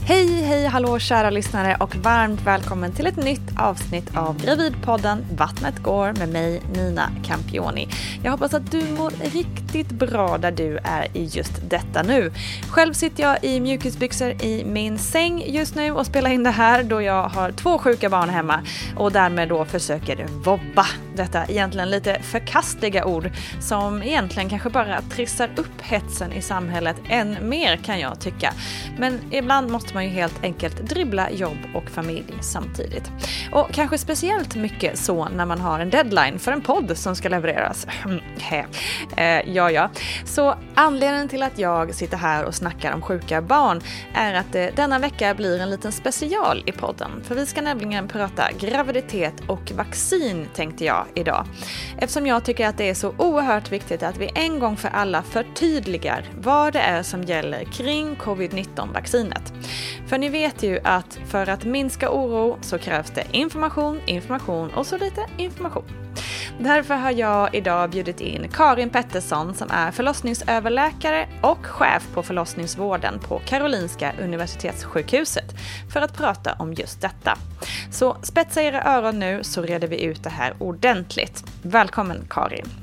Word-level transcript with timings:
Hej, 0.00 0.42
hej, 0.42 0.66
hallå 0.66 0.98
kära 0.98 1.30
lyssnare 1.30 1.76
och 1.80 1.96
varmt 1.96 2.46
välkommen 2.46 2.92
till 2.92 3.06
ett 3.06 3.16
nytt 3.16 3.58
avsnitt 3.58 4.16
av 4.16 4.42
Gravidpodden 4.44 5.24
Vattnet 5.36 5.78
går 5.82 6.12
med 6.12 6.28
mig 6.28 6.62
Nina 6.74 7.10
Campioni. 7.24 7.88
Jag 8.24 8.30
hoppas 8.32 8.54
att 8.54 8.70
du 8.70 8.82
mår 8.82 9.10
riktigt 9.10 9.61
riktigt 9.72 9.98
bra 9.98 10.38
där 10.38 10.50
du 10.50 10.78
är 10.84 11.06
i 11.12 11.24
just 11.24 11.70
detta 11.70 12.02
nu. 12.02 12.32
Själv 12.70 12.92
sitter 12.92 13.22
jag 13.22 13.44
i 13.44 13.60
mjukisbyxor 13.60 14.30
i 14.42 14.64
min 14.64 14.98
säng 14.98 15.44
just 15.46 15.74
nu 15.74 15.92
och 15.92 16.06
spelar 16.06 16.30
in 16.30 16.42
det 16.42 16.50
här 16.50 16.82
då 16.82 17.02
jag 17.02 17.28
har 17.28 17.52
två 17.52 17.78
sjuka 17.78 18.08
barn 18.08 18.28
hemma 18.28 18.60
och 18.96 19.12
därmed 19.12 19.48
då 19.48 19.64
försöker 19.64 20.26
vobba. 20.44 20.86
Detta 21.16 21.44
egentligen 21.44 21.90
lite 21.90 22.22
förkastliga 22.22 23.04
ord 23.04 23.30
som 23.60 24.02
egentligen 24.02 24.48
kanske 24.48 24.70
bara 24.70 25.00
trissar 25.00 25.50
upp 25.56 25.82
hetsen 25.82 26.32
i 26.32 26.42
samhället 26.42 26.96
än 27.08 27.48
mer 27.48 27.76
kan 27.76 28.00
jag 28.00 28.20
tycka. 28.20 28.54
Men 28.98 29.20
ibland 29.30 29.70
måste 29.70 29.94
man 29.94 30.04
ju 30.04 30.10
helt 30.10 30.44
enkelt 30.44 30.88
dribbla 30.88 31.30
jobb 31.30 31.58
och 31.74 31.90
familj 31.90 32.34
samtidigt. 32.40 33.10
Och 33.52 33.70
kanske 33.72 33.98
speciellt 33.98 34.54
mycket 34.54 34.98
så 34.98 35.28
när 35.28 35.46
man 35.46 35.60
har 35.60 35.80
en 35.80 35.90
deadline 35.90 36.38
för 36.38 36.52
en 36.52 36.60
podd 36.60 36.98
som 36.98 37.16
ska 37.16 37.28
levereras. 37.28 37.86
ja, 39.62 39.70
ja. 39.70 39.90
Så 40.24 40.54
anledningen 40.74 41.28
till 41.28 41.42
att 41.42 41.58
jag 41.58 41.94
sitter 41.94 42.16
här 42.16 42.44
och 42.44 42.54
snackar 42.54 42.92
om 42.92 43.02
sjuka 43.02 43.42
barn 43.42 43.80
är 44.14 44.34
att 44.34 44.52
det 44.52 44.76
denna 44.76 44.98
vecka 44.98 45.34
blir 45.34 45.60
en 45.60 45.70
liten 45.70 45.92
special 45.92 46.62
i 46.66 46.72
podden. 46.72 47.10
För 47.24 47.34
vi 47.34 47.46
ska 47.46 47.62
nämligen 47.62 48.08
prata 48.08 48.48
graviditet 48.60 49.34
och 49.46 49.72
vaccin 49.76 50.46
tänkte 50.54 50.84
jag 50.84 51.06
idag. 51.14 51.46
Eftersom 51.98 52.26
jag 52.26 52.44
tycker 52.44 52.68
att 52.68 52.78
det 52.78 52.90
är 52.90 52.94
så 52.94 53.14
oerhört 53.18 53.72
viktigt 53.72 54.02
att 54.02 54.18
vi 54.18 54.30
en 54.34 54.58
gång 54.58 54.76
för 54.76 54.88
alla 54.88 55.22
förtydligar 55.22 56.24
vad 56.38 56.72
det 56.72 56.80
är 56.80 57.02
som 57.02 57.22
gäller 57.22 57.64
kring 57.64 58.16
covid-19 58.16 58.92
vaccinet. 58.92 59.52
För 60.06 60.18
ni 60.18 60.28
vet 60.28 60.62
ju 60.62 60.80
att 60.84 61.18
för 61.26 61.48
att 61.48 61.64
minska 61.64 62.10
oro 62.10 62.58
så 62.60 62.78
krävs 62.78 63.10
det 63.10 63.24
information, 63.32 64.00
information 64.06 64.70
och 64.70 64.86
så 64.86 64.98
lite 64.98 65.26
information. 65.36 65.84
Därför 66.62 66.94
har 66.94 67.10
jag 67.10 67.54
idag 67.54 67.90
bjudit 67.90 68.20
in 68.20 68.48
Karin 68.48 68.90
Pettersson 68.90 69.54
som 69.54 69.70
är 69.70 69.90
förlossningsöverläkare 69.90 71.28
och 71.40 71.66
chef 71.66 72.08
på 72.14 72.22
förlossningsvården 72.22 73.18
på 73.18 73.38
Karolinska 73.38 74.12
Universitetssjukhuset 74.22 75.54
för 75.92 76.00
att 76.00 76.16
prata 76.16 76.52
om 76.52 76.72
just 76.72 77.00
detta. 77.00 77.38
Så 77.90 78.16
spetsa 78.22 78.62
era 78.62 78.82
öron 78.82 79.18
nu 79.18 79.44
så 79.44 79.62
reder 79.62 79.88
vi 79.88 80.02
ut 80.02 80.22
det 80.22 80.30
här 80.30 80.54
ordentligt. 80.58 81.44
Välkommen 81.62 82.26
Karin! 82.30 82.81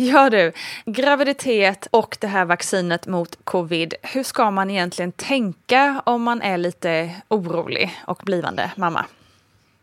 Ja 0.00 0.30
du, 0.30 0.52
graviditet 0.86 1.88
och 1.90 2.16
det 2.20 2.26
här 2.26 2.44
vaccinet 2.44 3.06
mot 3.06 3.38
covid. 3.44 3.94
Hur 4.02 4.22
ska 4.22 4.50
man 4.50 4.70
egentligen 4.70 5.12
tänka 5.12 6.02
om 6.06 6.22
man 6.22 6.42
är 6.42 6.58
lite 6.58 7.10
orolig 7.28 7.98
och 8.06 8.20
blivande 8.24 8.70
mamma? 8.76 9.06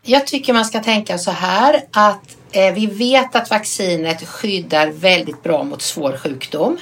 Jag 0.02 0.26
tycker 0.26 0.52
man 0.52 0.64
ska 0.64 0.82
tänka 0.82 1.18
så 1.18 1.30
här 1.30 1.82
att 1.92 2.36
eh, 2.52 2.74
vi 2.74 2.86
vet 2.86 3.36
att 3.36 3.50
vaccinet 3.50 4.28
skyddar 4.28 4.90
väldigt 4.90 5.42
bra 5.42 5.64
mot 5.64 5.82
svår 5.82 6.16
sjukdom. 6.16 6.78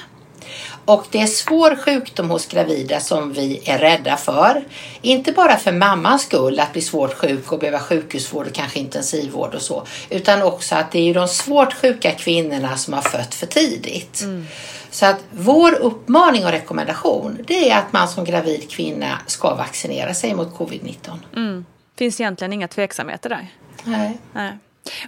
Och 0.85 1.05
det 1.11 1.21
är 1.21 1.27
svår 1.27 1.75
sjukdom 1.75 2.29
hos 2.29 2.47
gravida 2.47 2.99
som 2.99 3.33
vi 3.33 3.61
är 3.65 3.79
rädda 3.79 4.17
för. 4.17 4.63
Inte 5.01 5.31
bara 5.31 5.57
för 5.57 5.71
mammans 5.71 6.21
skull, 6.21 6.59
att 6.59 6.73
bli 6.73 6.81
svårt 6.81 7.13
sjuk 7.13 7.51
och 7.51 7.59
behöva 7.59 7.79
sjukhusvård 7.79 8.47
och 8.47 8.53
kanske 8.53 8.79
intensivvård 8.79 9.55
och 9.55 9.61
så. 9.61 9.83
Utan 10.09 10.41
också 10.41 10.75
att 10.75 10.91
det 10.91 11.09
är 11.09 11.13
de 11.13 11.27
svårt 11.27 11.73
sjuka 11.73 12.11
kvinnorna 12.11 12.77
som 12.77 12.93
har 12.93 13.01
fött 13.01 13.35
för 13.35 13.47
tidigt. 13.47 14.21
Mm. 14.21 14.47
Så 14.89 15.05
att 15.05 15.23
vår 15.31 15.73
uppmaning 15.73 16.45
och 16.45 16.51
rekommendation 16.51 17.37
det 17.47 17.69
är 17.69 17.77
att 17.77 17.93
man 17.93 18.07
som 18.07 18.25
gravid 18.25 18.69
kvinna 18.69 19.19
ska 19.27 19.55
vaccinera 19.55 20.13
sig 20.13 20.33
mot 20.33 20.57
covid-19. 20.57 21.17
Mm. 21.35 21.65
Finns 21.97 22.19
egentligen 22.19 22.53
inga 22.53 22.67
tveksamheter 22.67 23.29
där? 23.29 23.47
Nej. 23.83 24.17
Nej. 24.33 24.57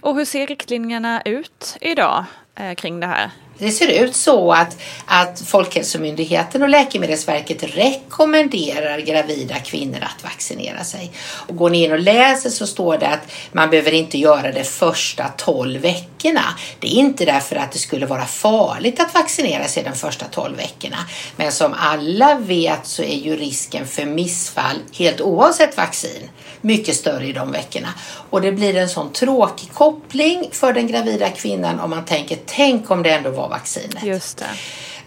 Och 0.02 0.16
hur 0.16 0.24
ser 0.24 0.46
riktlinjerna 0.46 1.22
ut 1.24 1.76
idag 1.80 2.24
eh, 2.54 2.74
kring 2.74 3.00
det 3.00 3.06
här? 3.06 3.30
Det 3.58 3.70
ser 3.70 4.04
ut 4.04 4.16
så 4.16 4.52
att, 4.52 4.76
att 5.06 5.40
Folkhälsomyndigheten 5.40 6.62
och 6.62 6.68
Läkemedelsverket 6.68 7.62
rekommenderar 7.62 8.98
gravida 8.98 9.54
kvinnor 9.54 9.98
att 10.00 10.24
vaccinera 10.24 10.84
sig. 10.84 11.12
Och 11.48 11.56
går 11.56 11.70
ni 11.70 11.84
in 11.84 11.92
och 11.92 11.98
läser 11.98 12.50
så 12.50 12.66
står 12.66 12.98
det 12.98 13.08
att 13.08 13.32
man 13.52 13.70
behöver 13.70 13.94
inte 13.94 14.18
göra 14.18 14.52
det 14.52 14.64
första 14.64 15.28
12 15.36 15.80
veckorna 15.80 16.08
veckorna. 16.18 16.44
Det 16.80 16.86
är 16.86 16.90
inte 16.92 17.24
därför 17.24 17.56
att 17.56 17.72
det 17.72 17.78
skulle 17.78 18.06
vara 18.06 18.26
farligt 18.26 19.00
att 19.00 19.14
vaccinera 19.14 19.68
sig 19.68 19.82
de 19.82 19.94
första 19.94 20.24
12 20.26 20.56
veckorna. 20.56 20.96
Men 21.36 21.52
som 21.52 21.74
alla 21.78 22.34
vet 22.34 22.86
så 22.86 23.02
är 23.02 23.16
ju 23.16 23.36
risken 23.36 23.86
för 23.86 24.04
missfall 24.04 24.76
helt 24.92 25.20
oavsett 25.20 25.76
vaccin 25.76 26.28
mycket 26.60 26.96
större 26.96 27.26
i 27.26 27.32
de 27.32 27.52
veckorna. 27.52 27.88
Och 28.30 28.40
det 28.40 28.52
blir 28.52 28.76
en 28.76 28.88
sån 28.88 29.12
tråkig 29.12 29.72
koppling 29.72 30.48
för 30.52 30.72
den 30.72 30.86
gravida 30.86 31.30
kvinnan 31.30 31.80
om 31.80 31.90
man 31.90 32.04
tänker, 32.04 32.38
tänk 32.46 32.90
om 32.90 33.02
det 33.02 33.10
ändå 33.10 33.30
var 33.30 33.48
vaccinet. 33.48 34.02
Just 34.02 34.38
det. 34.38 34.46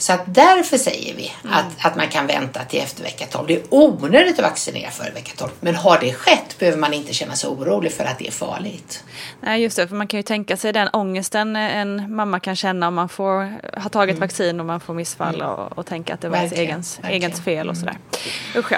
Så 0.02 0.14
att 0.14 0.22
därför 0.26 0.78
säger 0.78 1.16
vi 1.16 1.32
mm. 1.44 1.56
att, 1.56 1.86
att 1.86 1.96
man 1.96 2.08
kan 2.08 2.28
vänta 2.28 2.64
till 2.64 2.80
efter 2.80 3.04
vecka 3.04 3.26
12. 3.26 3.48
Det 3.48 3.56
är 3.56 3.64
onödigt 3.70 4.40
att 4.40 4.46
vaccinera 4.46 4.92
före 4.92 5.12
vecka 5.12 5.32
12. 5.38 5.52
Men 5.60 5.76
har 5.76 5.98
det 6.00 6.14
skett 6.14 6.60
behöver 6.60 6.78
man 6.78 6.94
inte 6.94 7.14
känna 7.14 7.36
sig 7.36 7.50
orolig 7.50 7.92
för 7.92 8.04
att 8.04 8.20
det 8.20 8.28
är 8.28 8.32
farligt. 8.32 9.04
Nej, 9.42 9.62
just 9.62 9.78
det. 9.78 9.88
För 9.88 9.96
man 9.96 10.08
kan 10.08 10.18
ju 10.18 10.24
tänka 10.24 10.58
sig 10.58 10.74
den 10.74 10.88
ångesten 10.94 11.56
en 11.56 12.16
mamma 12.16 12.40
kan 12.40 12.56
känna 12.56 12.88
om 12.88 12.94
man 12.94 13.10
får 13.10 13.60
ha 13.80 13.90
tagit 13.90 14.16
mm. 14.16 14.20
vaccin 14.20 14.60
och 14.60 14.66
man 14.66 14.80
får 14.80 14.94
missfall 14.94 15.36
mm. 15.36 15.48
och, 15.48 15.78
och 15.78 15.86
tänka 15.86 16.14
att 16.14 16.22
det 16.22 16.30
var 16.30 16.38
ens 16.38 16.54
egens, 16.54 17.00
egens 17.04 17.42
fel 17.42 17.70
och 17.70 17.78
sådär. 17.78 17.98
Mm. 18.56 18.66
Usch 18.66 18.72
ja. 18.72 18.78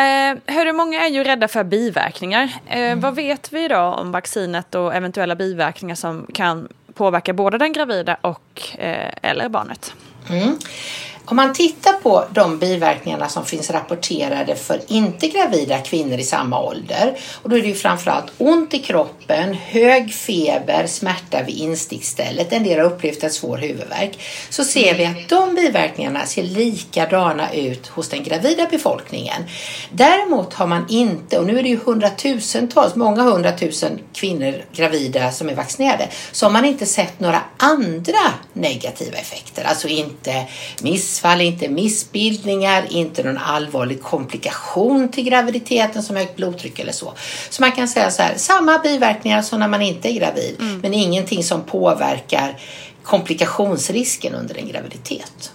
Eh, 0.00 0.54
hörru, 0.54 0.72
många 0.72 1.06
är 1.06 1.10
ju 1.10 1.24
rädda 1.24 1.48
för 1.48 1.64
biverkningar. 1.64 2.44
Eh, 2.66 2.78
mm. 2.78 3.00
Vad 3.00 3.14
vet 3.14 3.52
vi 3.52 3.68
då 3.68 3.78
om 3.78 4.12
vaccinet 4.12 4.74
och 4.74 4.94
eventuella 4.94 5.36
biverkningar 5.36 5.94
som 5.94 6.26
kan 6.34 6.68
påverka 6.94 7.32
både 7.32 7.58
den 7.58 7.72
gravida 7.72 8.16
och 8.20 8.62
eh, 8.78 9.10
eller 9.22 9.48
barnet? 9.48 9.94
Mm. 10.26 10.58
Om 11.26 11.36
man 11.36 11.52
tittar 11.52 11.92
på 11.92 12.24
de 12.30 12.58
biverkningarna 12.58 13.28
som 13.28 13.44
finns 13.44 13.70
rapporterade 13.70 14.56
för 14.56 14.80
inte 14.88 15.28
gravida 15.28 15.78
kvinnor 15.78 16.18
i 16.18 16.22
samma 16.22 16.60
ålder 16.60 17.16
och 17.42 17.50
då 17.50 17.56
är 17.56 17.62
det 17.62 17.68
ju 17.68 17.74
framförallt 17.74 18.32
ont 18.38 18.74
i 18.74 18.78
kroppen, 18.78 19.54
hög 19.54 20.14
feber, 20.14 20.86
smärta 20.86 21.42
vid 21.42 21.58
instickstället, 21.58 22.52
en 22.52 22.64
del 22.64 22.78
har 22.78 22.86
upplevt 22.86 23.24
en 23.24 23.30
svår 23.30 23.58
huvudvärk. 23.58 24.18
Så 24.50 24.64
ser 24.64 24.94
vi 24.94 25.06
att 25.06 25.28
de 25.28 25.54
biverkningarna 25.54 26.26
ser 26.26 26.42
likadana 26.42 27.52
ut 27.52 27.86
hos 27.86 28.08
den 28.08 28.22
gravida 28.22 28.66
befolkningen. 28.70 29.44
Däremot 29.90 30.54
har 30.54 30.66
man 30.66 30.86
inte, 30.88 31.38
och 31.38 31.46
nu 31.46 31.58
är 31.58 31.62
det 31.62 31.68
ju 31.68 31.78
hundratusentals, 31.84 32.94
många 32.94 33.22
hundratusen 33.22 33.98
kvinnor 34.12 34.64
gravida 34.72 35.32
som 35.32 35.48
är 35.48 35.54
vaccinerade, 35.54 36.08
så 36.32 36.46
har 36.46 36.50
man 36.50 36.64
inte 36.64 36.86
sett 36.86 37.20
några 37.20 37.42
andra 37.56 38.32
negativa 38.52 39.16
effekter, 39.16 39.64
alltså 39.64 39.88
inte 39.88 40.46
miss 40.82 41.13
missfall, 41.14 41.40
inte 41.40 41.68
missbildningar, 41.68 42.84
inte 42.90 43.22
någon 43.22 43.38
allvarlig 43.38 44.02
komplikation 44.02 45.08
till 45.08 45.24
graviditeten 45.24 46.02
som 46.02 46.16
högt 46.16 46.36
blodtryck 46.36 46.78
eller 46.78 46.92
så. 46.92 47.12
Så 47.50 47.62
man 47.62 47.72
kan 47.72 47.88
säga 47.88 48.10
så 48.10 48.22
här, 48.22 48.34
samma 48.36 48.78
biverkningar 48.78 49.42
som 49.42 49.60
när 49.60 49.68
man 49.68 49.82
inte 49.82 50.08
är 50.08 50.12
gravid, 50.12 50.56
mm. 50.60 50.78
men 50.78 50.94
ingenting 50.94 51.44
som 51.44 51.62
påverkar 51.62 52.60
komplikationsrisken 53.02 54.34
under 54.34 54.58
en 54.58 54.68
graviditet. 54.68 55.52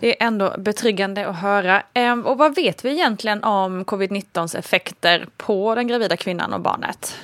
Det 0.00 0.22
är 0.22 0.26
ändå 0.26 0.54
betryggande 0.58 1.28
att 1.28 1.36
höra. 1.36 1.82
Ehm, 1.94 2.26
och 2.26 2.38
vad 2.38 2.54
vet 2.54 2.84
vi 2.84 2.90
egentligen 2.90 3.44
om 3.44 3.84
covid-19s 3.84 4.58
effekter 4.58 5.26
på 5.36 5.74
den 5.74 5.88
gravida 5.88 6.16
kvinnan 6.16 6.52
och 6.52 6.60
barnet? 6.60 7.14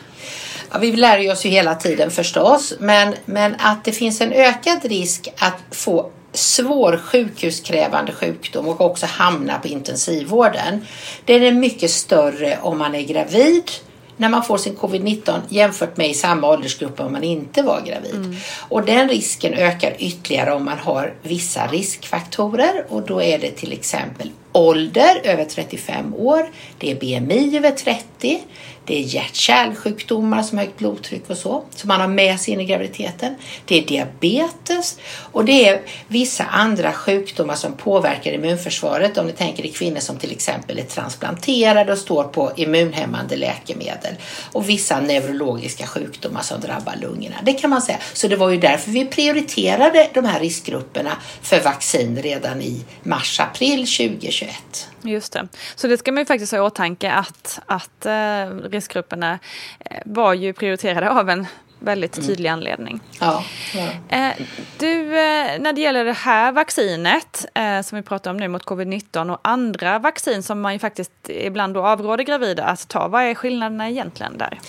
Ja, 0.72 0.78
vi 0.78 0.92
lär 0.92 1.32
oss 1.32 1.46
ju 1.46 1.50
hela 1.50 1.74
tiden 1.74 2.10
förstås, 2.10 2.74
men, 2.80 3.14
men 3.24 3.54
att 3.58 3.84
det 3.84 3.92
finns 3.92 4.20
en 4.20 4.32
ökad 4.32 4.84
risk 4.84 5.28
att 5.38 5.76
få 5.76 6.10
svår 6.34 6.96
sjukhuskrävande 6.96 8.12
sjukdom 8.12 8.68
och 8.68 8.80
också 8.80 9.06
hamna 9.06 9.58
på 9.58 9.68
intensivvården. 9.68 10.86
Den 11.24 11.42
är 11.42 11.52
mycket 11.52 11.90
större 11.90 12.58
om 12.62 12.78
man 12.78 12.94
är 12.94 13.02
gravid 13.02 13.70
när 14.16 14.28
man 14.28 14.44
får 14.44 14.58
sin 14.58 14.76
covid-19 14.76 15.40
jämfört 15.48 15.96
med 15.96 16.10
i 16.10 16.14
samma 16.14 16.48
åldersgrupp 16.48 17.00
om 17.00 17.12
man 17.12 17.24
inte 17.24 17.62
var 17.62 17.80
gravid. 17.86 18.14
Mm. 18.14 18.36
Och 18.68 18.84
den 18.84 19.08
risken 19.08 19.54
ökar 19.54 19.94
ytterligare 19.98 20.52
om 20.52 20.64
man 20.64 20.78
har 20.78 21.14
vissa 21.22 21.66
riskfaktorer 21.66 22.86
och 22.88 23.02
då 23.02 23.22
är 23.22 23.38
det 23.38 23.50
till 23.50 23.72
exempel 23.72 24.30
ålder 24.52 25.20
över 25.24 25.44
35 25.44 26.14
år, 26.14 26.46
det 26.78 26.90
är 26.90 26.94
BMI 26.94 27.56
över 27.56 27.70
30, 27.70 28.42
det 28.86 28.98
är 28.98 29.02
hjärt-kärlsjukdomar 29.02 30.42
som 30.42 30.58
högt 30.58 30.78
blodtryck 30.78 31.30
och 31.30 31.36
så, 31.36 31.64
som 31.70 31.88
man 31.88 32.00
har 32.00 32.08
med 32.08 32.40
sig 32.40 32.54
in 32.54 32.60
i 32.60 32.64
graviditeten. 32.64 33.34
Det 33.64 33.78
är 33.78 33.86
diabetes 33.86 34.98
och 35.32 35.44
det 35.44 35.68
är 35.68 35.82
vissa 36.08 36.44
andra 36.44 36.92
sjukdomar 36.92 37.54
som 37.54 37.72
påverkar 37.72 38.32
immunförsvaret. 38.32 39.18
Om 39.18 39.26
ni 39.26 39.32
tänker 39.32 39.66
er 39.66 39.72
kvinnor 39.72 40.00
som 40.00 40.16
till 40.16 40.32
exempel 40.32 40.78
är 40.78 40.82
transplanterade 40.82 41.92
och 41.92 41.98
står 41.98 42.24
på 42.24 42.52
immunhämmande 42.56 43.36
läkemedel. 43.36 44.14
Och 44.52 44.68
vissa 44.68 45.00
neurologiska 45.00 45.86
sjukdomar 45.86 46.42
som 46.42 46.60
drabbar 46.60 46.96
lungorna. 47.00 47.36
Det 47.42 47.52
kan 47.52 47.70
man 47.70 47.82
säga. 47.82 47.98
Så 48.12 48.28
det 48.28 48.36
var 48.36 48.50
ju 48.50 48.58
därför 48.58 48.90
vi 48.90 49.04
prioriterade 49.04 50.08
de 50.14 50.24
här 50.24 50.40
riskgrupperna 50.40 51.16
för 51.42 51.60
vaccin 51.60 52.22
redan 52.22 52.62
i 52.62 52.84
mars-april 53.02 53.86
2021. 53.86 54.88
Just 55.02 55.32
det. 55.32 55.48
Så 55.74 55.86
det 55.86 55.98
ska 55.98 56.12
man 56.12 56.20
ju 56.20 56.26
faktiskt 56.26 56.52
ha 56.52 56.58
i 56.58 56.60
åtanke 56.60 57.10
att, 57.10 57.60
att 57.66 58.06
eh, 58.06 58.46
riskgrupperna 58.74 59.38
eh, 59.80 59.96
var 60.04 60.34
ju 60.34 60.52
prioriterade 60.52 61.10
av 61.10 61.30
en 61.30 61.46
väldigt 61.78 62.16
mm. 62.16 62.28
tydlig 62.28 62.48
anledning. 62.48 63.00
Ja, 63.20 63.44
ja. 63.74 64.16
Eh, 64.16 64.32
du, 64.78 65.00
eh, 65.00 65.60
när 65.60 65.72
det 65.72 65.80
gäller 65.80 66.04
det 66.04 66.12
här 66.12 66.52
vaccinet 66.52 67.46
som 67.84 67.96
vi 67.96 68.02
pratar 68.02 68.30
om 68.30 68.36
nu 68.36 68.48
mot 68.48 68.64
covid-19 68.64 69.30
och 69.32 69.40
andra 69.42 69.98
vaccin 69.98 70.42
som 70.42 70.60
man 70.60 70.72
ju 70.72 70.78
faktiskt 70.78 71.12
ibland 71.26 71.74
då 71.74 71.86
avråder 71.86 72.24
gravida 72.24 72.64
att 72.64 72.88
ta, 72.88 73.08
vad 73.08 73.22
är 73.22 73.34
skillnaderna 73.34 73.90
egentligen 73.90 74.38
där? 74.38 74.60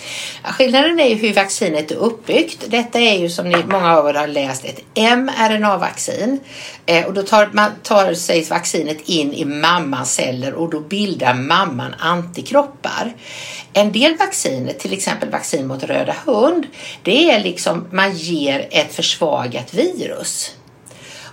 Skillnaden 0.42 1.00
är 1.00 1.08
ju 1.08 1.14
hur 1.14 1.34
vaccinet 1.34 1.90
är 1.90 1.96
uppbyggt. 1.96 2.64
Detta 2.70 2.98
är 2.98 3.18
ju 3.18 3.28
som 3.28 3.48
ni, 3.48 3.56
många 3.68 3.96
av 3.96 4.08
er 4.08 4.14
har 4.14 4.26
läst 4.26 4.64
ett 4.64 4.80
mRNA-vaccin 4.94 6.40
och 7.06 7.14
då 7.14 7.22
tar, 7.22 7.50
man, 7.52 7.70
tar 7.82 8.14
sig 8.14 8.44
vaccinet 8.44 9.08
in 9.08 9.32
i 9.32 9.44
mammans 9.44 10.14
celler 10.14 10.54
och 10.54 10.70
då 10.70 10.80
bildar 10.80 11.34
mamman 11.34 11.94
antikroppar. 11.98 13.14
En 13.76 13.92
del 13.92 14.16
vacciner, 14.16 14.72
till 14.72 14.92
exempel 14.92 15.30
vaccin 15.30 15.66
mot 15.66 15.82
röda 15.82 16.14
hund, 16.26 16.66
det 17.02 17.30
är 17.30 17.40
liksom 17.40 17.86
man 17.92 18.16
ger 18.16 18.68
ett 18.70 18.94
försvagat 18.94 19.74
virus. 19.74 20.56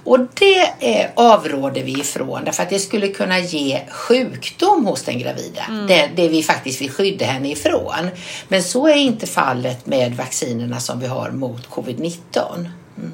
Och 0.03 0.19
det 0.19 0.61
eh, 0.79 1.09
avråder 1.15 1.83
vi 1.83 1.91
ifrån 1.91 2.45
därför 2.45 2.63
att 2.63 2.69
det 2.69 2.79
skulle 2.79 3.07
kunna 3.07 3.39
ge 3.39 3.81
sjukdom 3.89 4.85
hos 4.85 5.03
den 5.03 5.19
gravida. 5.19 5.63
Mm. 5.69 5.87
Det, 5.87 6.09
det 6.15 6.27
vi 6.27 6.43
faktiskt 6.43 6.81
vill 6.81 6.91
skydda 6.91 7.25
henne 7.25 7.51
ifrån. 7.51 8.09
Men 8.47 8.63
så 8.63 8.87
är 8.87 8.95
inte 8.95 9.27
fallet 9.27 9.85
med 9.85 10.15
vaccinerna 10.15 10.79
som 10.79 10.99
vi 10.99 11.07
har 11.07 11.31
mot 11.31 11.69
covid-19. 11.69 12.69
Mm. 12.97 13.11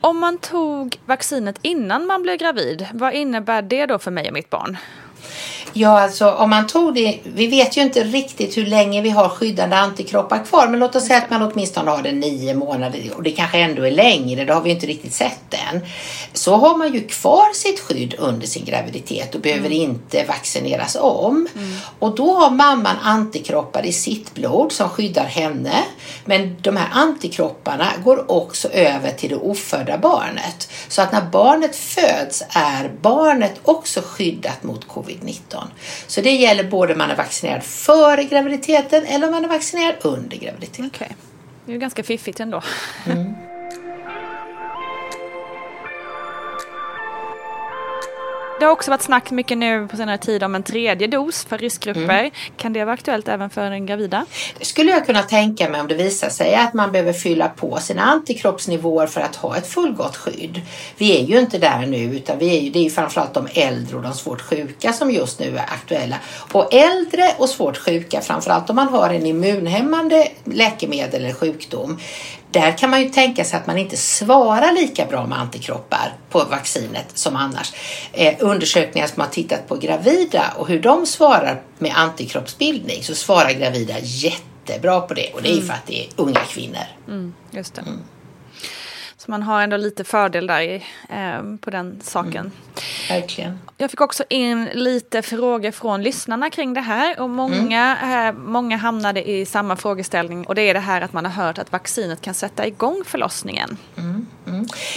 Om 0.00 0.18
man 0.18 0.38
tog 0.38 0.96
vaccinet 1.06 1.58
innan 1.62 2.06
man 2.06 2.22
blev 2.22 2.36
gravid, 2.36 2.86
vad 2.92 3.14
innebär 3.14 3.62
det 3.62 3.86
då 3.86 3.98
för 3.98 4.10
mig 4.10 4.28
och 4.28 4.34
mitt 4.34 4.50
barn? 4.50 4.76
Ja, 5.72 6.00
alltså 6.00 6.30
om 6.30 6.50
man 6.50 6.66
tog 6.66 6.94
det. 6.94 7.18
Vi 7.24 7.46
vet 7.46 7.76
ju 7.76 7.80
inte 7.80 8.04
riktigt 8.04 8.56
hur 8.56 8.66
länge 8.66 9.02
vi 9.02 9.10
har 9.10 9.28
skyddande 9.28 9.76
antikroppar 9.76 10.44
kvar, 10.44 10.68
men 10.68 10.80
låt 10.80 10.96
oss 10.96 11.06
säga 11.06 11.18
att 11.18 11.30
man 11.30 11.42
åtminstone 11.42 11.90
har 11.90 12.02
det 12.02 12.12
nio 12.12 12.54
månader 12.54 13.10
och 13.16 13.22
det 13.22 13.30
kanske 13.30 13.58
ändå 13.58 13.82
är 13.82 13.90
längre. 13.90 14.44
Det 14.44 14.54
har 14.54 14.60
vi 14.60 14.70
inte 14.70 14.86
riktigt 14.86 15.14
sett 15.14 15.54
än. 15.72 15.80
Så 16.32 16.56
har 16.56 16.76
man 16.76 16.94
ju 16.94 17.06
kvar 17.06 17.54
sitt 17.54 17.80
skydd 17.80 18.14
under 18.18 18.46
sin 18.46 18.64
graviditet 18.64 19.34
och 19.34 19.40
behöver 19.40 19.66
mm. 19.66 19.78
inte 19.80 20.24
vaccineras 20.24 20.96
om. 21.00 21.48
Mm. 21.54 21.72
Och 21.98 22.14
då 22.14 22.34
har 22.34 22.50
mamman 22.50 22.96
antikroppar 23.02 23.86
i 23.86 23.92
sitt 23.92 24.34
blod 24.34 24.72
som 24.72 24.88
skyddar 24.88 25.24
henne. 25.24 25.84
Men 26.24 26.56
de 26.62 26.76
här 26.76 26.88
antikropparna 26.92 27.86
går 28.04 28.30
också 28.30 28.68
över 28.68 29.10
till 29.10 29.30
det 29.30 29.36
ofödda 29.36 29.98
barnet. 29.98 30.68
Så 30.88 31.02
att 31.02 31.12
när 31.12 31.22
barnet 31.22 31.76
föds 31.76 32.42
är 32.48 32.90
barnet 33.00 33.60
också 33.64 34.00
skyddat 34.04 34.62
mot 34.62 34.86
covid-19. 34.86 35.59
Så 36.06 36.20
det 36.20 36.30
gäller 36.30 36.64
både 36.64 36.92
om 36.92 36.98
man 36.98 37.10
är 37.10 37.16
vaccinerad 37.16 37.62
före 37.62 38.24
graviditeten 38.24 39.06
eller 39.06 39.26
om 39.26 39.32
man 39.32 39.44
är 39.44 39.48
vaccinerad 39.48 39.94
under 40.00 40.36
graviditeten. 40.36 40.90
Okej, 40.94 41.06
okay. 41.06 41.16
det 41.64 41.72
är 41.72 41.74
ju 41.74 41.80
ganska 41.80 42.02
fiffigt 42.02 42.40
ändå. 42.40 42.62
Mm. 43.06 43.34
Det 48.60 48.66
har 48.66 48.72
också 48.72 48.90
varit 48.90 49.02
snack 49.02 49.30
mycket 49.30 49.58
nu 49.58 49.88
på 49.88 49.96
senare 49.96 50.18
tid 50.18 50.42
om 50.42 50.54
en 50.54 50.62
tredje 50.62 51.06
dos 51.06 51.44
för 51.44 51.58
riskgrupper. 51.58 52.18
Mm. 52.18 52.30
Kan 52.56 52.72
det 52.72 52.84
vara 52.84 52.94
aktuellt 52.94 53.28
även 53.28 53.50
för 53.50 53.70
den 53.70 53.86
gravida? 53.86 54.26
Det 54.58 54.64
skulle 54.64 54.90
jag 54.90 55.06
kunna 55.06 55.22
tänka 55.22 55.68
mig 55.68 55.80
om 55.80 55.88
det 55.88 55.94
visar 55.94 56.28
sig 56.28 56.54
att 56.54 56.74
man 56.74 56.92
behöver 56.92 57.12
fylla 57.12 57.48
på 57.48 57.76
sina 57.76 58.02
antikroppsnivåer 58.02 59.06
för 59.06 59.20
att 59.20 59.36
ha 59.36 59.56
ett 59.56 59.66
fullgott 59.66 60.16
skydd. 60.16 60.60
Vi 60.96 61.20
är 61.20 61.24
ju 61.24 61.38
inte 61.38 61.58
där 61.58 61.86
nu 61.86 61.98
utan 61.98 62.38
vi 62.38 62.56
är 62.56 62.60
ju, 62.60 62.70
det 62.70 62.78
är 62.78 62.82
ju 62.82 62.90
framförallt 62.90 63.34
de 63.34 63.48
äldre 63.54 63.96
och 63.96 64.02
de 64.02 64.14
svårt 64.14 64.40
sjuka 64.40 64.92
som 64.92 65.10
just 65.10 65.40
nu 65.40 65.56
är 65.56 65.62
aktuella. 65.62 66.16
Och 66.52 66.74
äldre 66.74 67.34
och 67.38 67.48
svårt 67.48 67.76
sjuka, 67.76 68.20
framförallt 68.20 68.70
om 68.70 68.76
man 68.76 68.88
har 68.88 69.10
en 69.10 69.26
immunhämmande 69.26 70.28
läkemedel 70.44 71.24
eller 71.24 71.34
sjukdom, 71.34 71.98
där 72.50 72.78
kan 72.78 72.90
man 72.90 73.02
ju 73.02 73.08
tänka 73.08 73.44
sig 73.44 73.58
att 73.58 73.66
man 73.66 73.78
inte 73.78 73.96
svarar 73.96 74.72
lika 74.72 75.06
bra 75.06 75.26
med 75.26 75.38
antikroppar 75.38 76.12
på 76.30 76.44
vaccinet 76.44 77.06
som 77.14 77.36
annars. 77.36 77.72
Eh, 78.12 78.34
undersökningar 78.38 79.06
som 79.06 79.20
har 79.20 79.28
tittat 79.28 79.68
på 79.68 79.76
gravida 79.76 80.44
och 80.56 80.68
hur 80.68 80.80
de 80.80 81.06
svarar 81.06 81.62
med 81.78 81.92
antikroppsbildning 81.96 83.02
så 83.02 83.14
svarar 83.14 83.52
gravida 83.52 83.94
jätte 83.98 84.44
jättebra 84.70 85.00
på 85.00 85.14
det 85.14 85.30
och 85.34 85.42
det 85.42 85.50
är 85.50 85.54
ju 85.54 85.62
för 85.62 85.74
att 85.74 85.86
det 85.86 86.04
är 86.04 86.08
unga 86.16 86.40
kvinnor. 86.40 86.84
Mm, 87.08 87.34
just 87.50 87.74
det. 87.74 87.82
Så 89.24 89.30
man 89.30 89.42
har 89.42 89.62
ändå 89.62 89.76
lite 89.76 90.04
fördel 90.04 90.46
där 90.46 90.60
i, 90.60 90.84
eh, 91.08 91.56
på 91.60 91.70
den 91.70 92.00
saken. 92.02 92.36
Mm. 92.36 92.50
Verkligen. 93.08 93.58
Jag 93.76 93.90
fick 93.90 94.00
också 94.00 94.24
in 94.28 94.68
lite 94.74 95.22
frågor 95.22 95.70
från 95.70 96.02
lyssnarna 96.02 96.50
kring 96.50 96.74
det 96.74 96.80
här 96.80 97.20
och 97.20 97.30
många, 97.30 97.96
eh, 98.02 98.32
många 98.32 98.76
hamnade 98.76 99.30
i 99.30 99.46
samma 99.46 99.76
frågeställning 99.76 100.46
och 100.46 100.54
det 100.54 100.62
är 100.62 100.74
det 100.74 100.80
här 100.80 101.00
att 101.00 101.12
man 101.12 101.24
har 101.24 101.32
hört 101.44 101.58
att 101.58 101.72
vaccinet 101.72 102.20
kan 102.20 102.34
sätta 102.34 102.66
igång 102.66 103.02
förlossningen. 103.06 103.76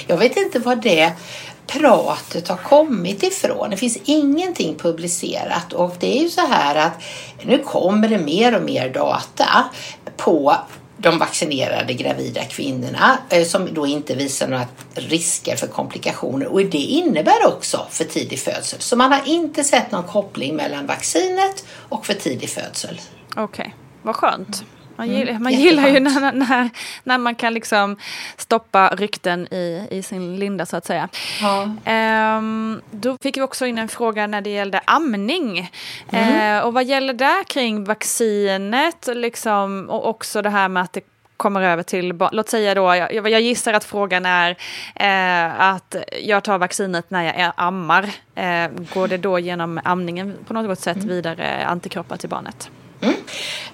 Jag 0.07 0.17
vet 0.17 0.37
inte 0.37 0.59
vad 0.59 0.81
det 0.81 1.13
pratet 1.67 2.47
har 2.47 2.57
kommit 2.57 3.23
ifrån. 3.23 3.69
Det 3.69 3.77
finns 3.77 3.97
ingenting 4.03 4.75
publicerat 4.75 5.73
och 5.73 5.95
det 5.99 6.19
är 6.19 6.23
ju 6.23 6.29
så 6.29 6.41
här 6.41 6.75
att 6.75 7.03
nu 7.41 7.57
kommer 7.57 8.07
det 8.07 8.17
mer 8.17 8.57
och 8.57 8.63
mer 8.63 8.89
data 8.89 9.65
på 10.17 10.55
de 11.03 11.19
vaccinerade 11.19 11.93
gravida 11.93 12.43
kvinnorna 12.43 13.17
eh, 13.29 13.43
som 13.43 13.73
då 13.73 13.87
inte 13.87 14.15
visar 14.15 14.47
några 14.47 14.65
risker 14.93 15.55
för 15.55 15.67
komplikationer 15.67 16.47
och 16.47 16.65
det 16.65 16.77
innebär 16.77 17.45
också 17.47 17.87
för 17.89 18.03
tidig 18.03 18.39
födsel. 18.39 18.79
Så 18.79 18.95
man 18.95 19.11
har 19.11 19.21
inte 19.27 19.63
sett 19.63 19.91
någon 19.91 20.03
koppling 20.03 20.55
mellan 20.55 20.85
vaccinet 20.85 21.65
och 21.69 22.05
för 22.05 22.13
tidig 22.13 22.49
födsel. 22.49 23.01
Okej, 23.35 23.75
vad 24.01 24.15
skönt. 24.15 24.63
Man, 24.95 25.09
gillar, 25.09 25.39
man 25.39 25.53
gillar 25.53 25.87
ju 25.87 25.99
när, 25.99 26.31
när, 26.31 26.69
när 27.03 27.17
man 27.17 27.35
kan 27.35 27.53
liksom 27.53 27.97
stoppa 28.37 28.89
rykten 28.89 29.53
i, 29.53 29.87
i 29.91 30.03
sin 30.03 30.35
linda 30.39 30.65
så 30.65 30.77
att 30.77 30.85
säga. 30.85 31.09
Ja. 31.41 31.69
Ehm, 31.85 32.81
då 32.91 33.17
fick 33.21 33.37
vi 33.37 33.41
också 33.41 33.65
in 33.65 33.77
en 33.77 33.87
fråga 33.87 34.27
när 34.27 34.41
det 34.41 34.49
gällde 34.49 34.81
amning. 34.85 35.71
Ehm, 36.11 36.63
och 36.63 36.73
vad 36.73 36.85
gäller 36.85 37.13
där 37.13 37.43
kring 37.43 37.83
vaccinet 37.83 39.09
liksom, 39.13 39.89
och 39.89 40.09
också 40.09 40.41
det 40.41 40.49
här 40.49 40.69
med 40.69 40.83
att 40.83 40.93
det 40.93 41.01
kommer 41.37 41.61
över 41.61 41.83
till 41.83 42.13
barn. 42.13 42.29
Låt 42.33 42.49
säga 42.49 42.75
då, 42.75 42.95
jag, 42.95 43.29
jag 43.29 43.41
gissar 43.41 43.73
att 43.73 43.83
frågan 43.83 44.25
är 44.25 44.57
eh, 44.95 45.61
att 45.61 45.95
jag 46.21 46.43
tar 46.43 46.57
vaccinet 46.57 47.09
när 47.09 47.23
jag 47.23 47.35
är 47.35 47.51
ammar. 47.55 48.03
Eh, 48.35 48.67
går 48.93 49.07
det 49.07 49.17
då 49.17 49.39
genom 49.39 49.79
amningen 49.83 50.37
på 50.47 50.53
något 50.53 50.79
sätt 50.79 50.97
vidare 50.97 51.65
antikroppar 51.65 52.17
till 52.17 52.29
barnet? 52.29 52.69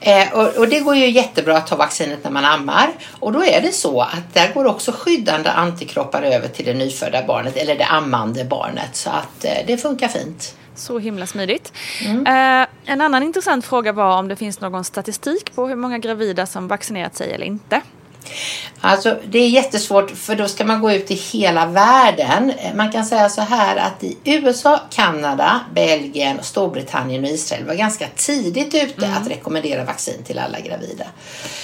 Eh, 0.02 0.34
och, 0.34 0.58
och 0.58 0.68
det 0.68 0.80
går 0.80 0.96
ju 0.96 1.10
jättebra 1.10 1.58
att 1.58 1.68
ta 1.68 1.76
vaccinet 1.76 2.24
när 2.24 2.32
man 2.32 2.46
ammar. 2.46 2.90
Och 3.20 3.32
då 3.32 3.44
är 3.44 3.62
det 3.62 3.72
så 3.72 4.02
att 4.02 4.34
där 4.34 4.54
går 4.54 4.66
också 4.66 4.92
skyddande 4.92 5.50
antikroppar 5.50 6.22
över 6.22 6.48
till 6.48 6.66
det 6.66 6.74
nyfödda 6.74 7.24
barnet 7.28 7.58
eller 7.58 7.76
det 7.76 7.86
ammande 7.86 8.46
barnet. 8.46 8.96
Så 8.96 9.10
att 9.10 9.46
eh, 9.46 9.52
det 9.68 9.78
funkar 9.78 10.08
fint. 10.08 10.56
Så 10.76 11.00
himla 11.00 11.26
smidigt. 11.26 11.74
Eh, 12.06 12.66
en 12.86 13.02
annan 13.02 13.24
intressant 13.24 13.66
fråga 13.66 13.92
var 13.92 14.20
om 14.20 14.28
det 14.28 14.36
finns 14.36 14.62
någon 14.62 14.84
statistik 14.84 15.56
på 15.56 15.68
hur 15.68 15.76
många 15.76 15.98
gravida 15.98 16.46
som 16.46 16.68
vaccinerat 16.68 17.16
sig 17.16 17.32
eller 17.32 17.46
inte. 17.46 17.82
Alltså 18.82 19.18
det 19.28 19.40
är 19.40 19.50
jättesvårt 19.50 20.12
för 20.12 20.36
då 20.36 20.48
ska 20.48 20.66
man 20.66 20.82
gå 20.82 20.92
ut 20.92 21.12
i 21.12 21.16
hela 21.16 21.66
världen. 21.66 22.54
Man 22.76 22.92
kan 22.92 23.06
säga 23.06 23.30
så 23.30 23.42
här 23.42 23.78
att 23.78 24.04
i 24.04 24.18
USA, 24.24 24.80
Kanada, 24.92 25.62
Belgien, 25.76 26.38
Storbritannien 26.42 27.24
och 27.24 27.30
Israel 27.30 27.66
var 27.66 27.74
ganska 27.74 28.08
tidigt 28.16 28.76
ute 28.76 29.08
att 29.08 29.28
rekommendera 29.28 29.86
vaccin 29.86 30.24
till 30.24 30.40
alla 30.40 30.60
gravida. 30.60 31.06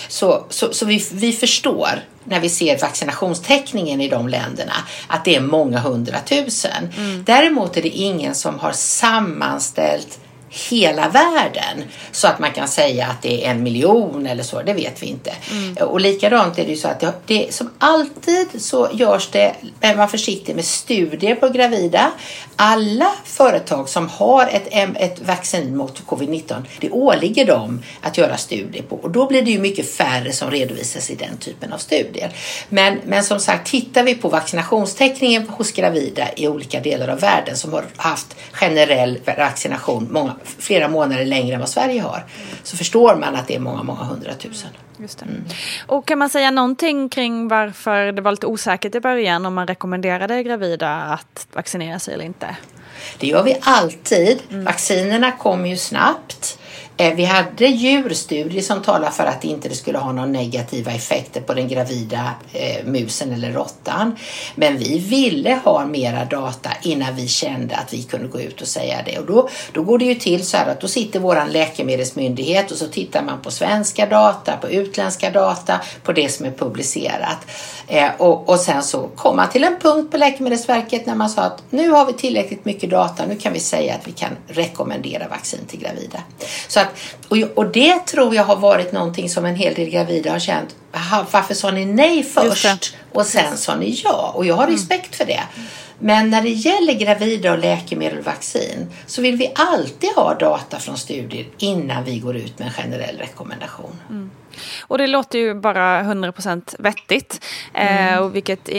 Så, 0.07 0.45
så, 0.50 0.74
så 0.74 0.86
vi, 0.86 1.05
vi 1.12 1.34
förstår 1.34 2.03
när 2.24 2.39
vi 2.39 2.50
ser 2.50 2.79
vaccinationstäckningen 2.79 4.01
i 4.01 4.10
de 4.10 4.27
länderna 4.27 4.74
att 5.07 5.25
det 5.25 5.36
är 5.36 5.41
många 5.41 5.79
hundratusen. 5.79 6.89
Däremot 7.25 7.77
är 7.77 7.81
det 7.81 7.89
ingen 7.89 8.36
som 8.36 8.60
har 8.60 8.72
sammanställt 8.72 10.19
hela 10.69 11.09
världen 11.09 11.83
så 12.12 12.27
att 12.27 12.39
man 12.39 12.51
kan 12.51 12.67
säga 12.67 13.07
att 13.07 13.21
det 13.21 13.45
är 13.45 13.51
en 13.51 13.63
miljon 13.63 14.27
eller 14.27 14.43
så, 14.43 14.62
det 14.62 14.74
vet 14.74 15.03
vi 15.03 15.07
inte. 15.07 15.33
Och 15.81 16.00
likadant 16.00 16.59
är 16.59 16.63
det 16.63 16.69
ju 16.69 16.77
så 16.77 16.88
att 16.88 17.00
det, 17.00 17.13
det, 17.25 17.53
som 17.53 17.71
alltid 17.77 18.47
så 18.62 18.89
görs 18.93 19.29
det, 19.31 19.55
är 19.81 19.95
man 19.95 20.09
försiktig 20.09 20.55
med 20.55 20.65
studier 20.65 21.35
på 21.35 21.50
gravida. 21.50 22.12
Alla 22.55 23.12
företag 23.25 23.89
som 23.89 24.09
har 24.09 24.47
ett, 24.47 24.67
ett 24.95 25.21
vaccin 25.21 25.77
mot 25.77 26.03
covid-19, 26.05 26.63
det 26.79 26.91
åligger 26.91 27.45
dem 27.45 27.81
att 28.01 28.17
göra 28.17 28.38
studier 28.38 28.83
på 28.83 28.95
och 28.95 29.12
då 29.12 29.27
blir 29.27 29.41
det 29.41 29.51
ju 29.51 29.59
mycket 29.59 29.95
färre 29.95 30.31
som 30.31 30.51
redovisas 30.51 31.09
i 31.09 31.15
den 31.15 31.38
typen 31.38 31.74
av 31.74 31.77
studier. 31.77 32.33
Men, 32.69 33.00
men 33.05 33.24
som 33.24 33.39
sagt, 33.39 33.67
tittar 33.71 34.03
vi 34.03 34.15
på 34.15 34.29
vaccinationstäckningen 34.29 35.50
hos 35.50 35.71
gravida 35.71 36.27
i 36.35 36.47
olika 36.47 36.79
delar 36.79 37.07
av 37.07 37.19
världen 37.19 37.57
som 37.57 37.74
har 37.74 37.85
haft 37.95 38.35
generell 38.51 39.19
vaccination 39.38 40.07
många, 40.12 40.35
flera 40.45 40.87
månader 40.87 41.25
längre 41.25 41.53
än 41.53 41.59
vad 41.59 41.69
Sverige 41.69 42.01
har, 42.01 42.25
så 42.63 42.77
förstår 42.77 43.15
man 43.15 43.35
att 43.35 43.47
det 43.47 43.55
är 43.55 43.59
många, 43.59 43.83
många 43.83 44.03
hundratusen. 44.03 44.69
Just 44.97 45.19
det. 45.19 45.25
Och 45.87 46.07
kan 46.07 46.19
man 46.19 46.29
säga 46.29 46.51
någonting 46.51 47.09
kring 47.09 47.47
varför 47.47 48.11
det 48.11 48.21
var 48.21 48.31
lite 48.31 48.47
osäkert 48.47 48.95
i 48.95 48.99
början 48.99 49.45
om 49.45 49.53
man 49.53 49.67
rekommenderade 49.67 50.43
gravida 50.43 50.95
att 50.95 51.47
vaccinera 51.53 51.99
sig 51.99 52.13
eller 52.13 52.25
inte? 52.25 52.55
Det 53.19 53.27
gör 53.27 53.43
vi 53.43 53.57
alltid. 53.61 54.41
Vaccinerna 54.49 55.31
kommer 55.31 55.69
ju 55.69 55.77
snabbt. 55.77 56.59
Eh, 56.97 57.13
vi 57.15 57.23
hade 57.25 57.65
djurstudier 57.65 58.61
som 58.61 58.81
talar 58.81 59.11
för 59.11 59.25
att 59.25 59.41
det 59.41 59.47
inte 59.47 59.75
skulle 59.75 59.97
ha 59.97 60.11
några 60.11 60.29
negativa 60.29 60.91
effekter 60.91 61.41
på 61.41 61.53
den 61.53 61.67
gravida 61.67 62.29
eh, 62.53 62.85
musen 62.85 63.33
eller 63.33 63.51
råttan. 63.51 64.15
Men 64.55 64.77
vi 64.77 64.99
ville 64.99 65.59
ha 65.63 65.85
mera 65.85 66.25
data 66.25 66.69
innan 66.81 67.15
vi 67.15 67.27
kände 67.27 67.75
att 67.75 67.93
vi 67.93 68.03
kunde 68.03 68.27
gå 68.27 68.41
ut 68.41 68.61
och 68.61 68.67
säga 68.67 68.97
det. 69.05 69.19
Och 69.19 69.25
då, 69.25 69.49
då 69.73 69.83
går 69.83 69.97
det 69.97 70.05
ju 70.05 70.15
till 70.15 70.45
så 70.45 70.57
här 70.57 70.71
att 70.71 70.81
då 70.81 70.87
sitter 70.87 71.19
vår 71.19 71.45
läkemedelsmyndighet 71.49 72.71
och 72.71 72.77
så 72.77 72.87
tittar 72.87 73.23
man 73.23 73.41
på 73.41 73.51
svenska 73.51 74.05
data, 74.05 74.57
på 74.57 74.69
utländska 74.69 75.31
data, 75.31 75.81
på 76.03 76.11
det 76.11 76.29
som 76.29 76.45
är 76.45 76.51
publicerat. 76.51 77.37
Eh, 77.87 78.09
och, 78.17 78.49
och 78.49 78.59
sen 78.59 78.83
så 78.83 79.07
kom 79.07 79.35
man 79.35 79.49
till 79.49 79.63
en 79.63 79.79
punkt 79.79 80.11
på 80.11 80.17
Läkemedelsverket 80.17 81.05
när 81.05 81.15
man 81.15 81.29
sa 81.29 81.41
att 81.41 81.63
nu 81.69 81.89
har 81.89 82.05
vi 82.05 82.13
tillräckligt 82.13 82.65
mycket 82.65 82.89
data, 82.89 83.25
nu 83.25 83.35
kan 83.35 83.53
vi 83.53 83.59
säga 83.59 83.95
att 83.95 84.07
vi 84.07 84.11
kan 84.11 84.31
rekommendera 84.47 85.27
vaccin 85.27 85.59
till 85.67 85.79
gravida. 85.79 86.19
Så 86.67 86.79
att, 86.86 86.96
och, 87.30 87.38
och 87.56 87.65
det 87.72 88.06
tror 88.06 88.36
jag 88.36 88.44
har 88.44 88.56
varit 88.56 88.92
någonting 88.92 89.30
som 89.30 89.46
en 89.46 89.56
hel 89.56 89.74
del 89.74 89.89
gravida 89.89 90.32
har 90.32 90.39
känt, 90.39 90.75
"Aha, 90.94 91.25
varför 91.32 91.54
sa 91.54 91.72
ni 91.72 91.86
nej 91.86 92.24
först 92.24 92.96
och 93.13 93.25
sen 93.25 93.58
sa 93.58 93.75
ni 93.75 94.01
ja? 94.04 94.32
Och 94.36 94.46
jag 94.46 94.56
har 94.56 94.68
respekt 94.68 95.15
för 95.15 95.25
det. 95.25 95.42
Men 96.00 96.30
när 96.30 96.42
det 96.42 96.50
gäller 96.50 96.94
gravida 96.94 97.51
och 97.51 97.58
läkemedel 97.60 98.20
och 98.20 98.25
vaccin 98.25 98.88
så 99.06 99.22
vill 99.22 99.36
vi 99.36 99.51
alltid 99.56 100.10
ha 100.15 100.34
data 100.34 100.80
från 100.80 100.98
studier 100.98 101.46
innan 101.58 102.04
vi 102.04 102.20
går 102.20 102.36
ut 102.36 102.60
med 102.60 102.68
en 102.68 102.74
generell 102.74 103.18
rekommendation. 103.18 104.00
Och 104.82 104.98
det 104.98 105.08
låter 105.08 105.39
ju 105.39 105.54
bara 105.54 106.04
100% 106.04 106.75
vettigt. 106.80 107.46
Eh, 107.74 108.18
och 108.18 108.36
vilket 108.36 108.70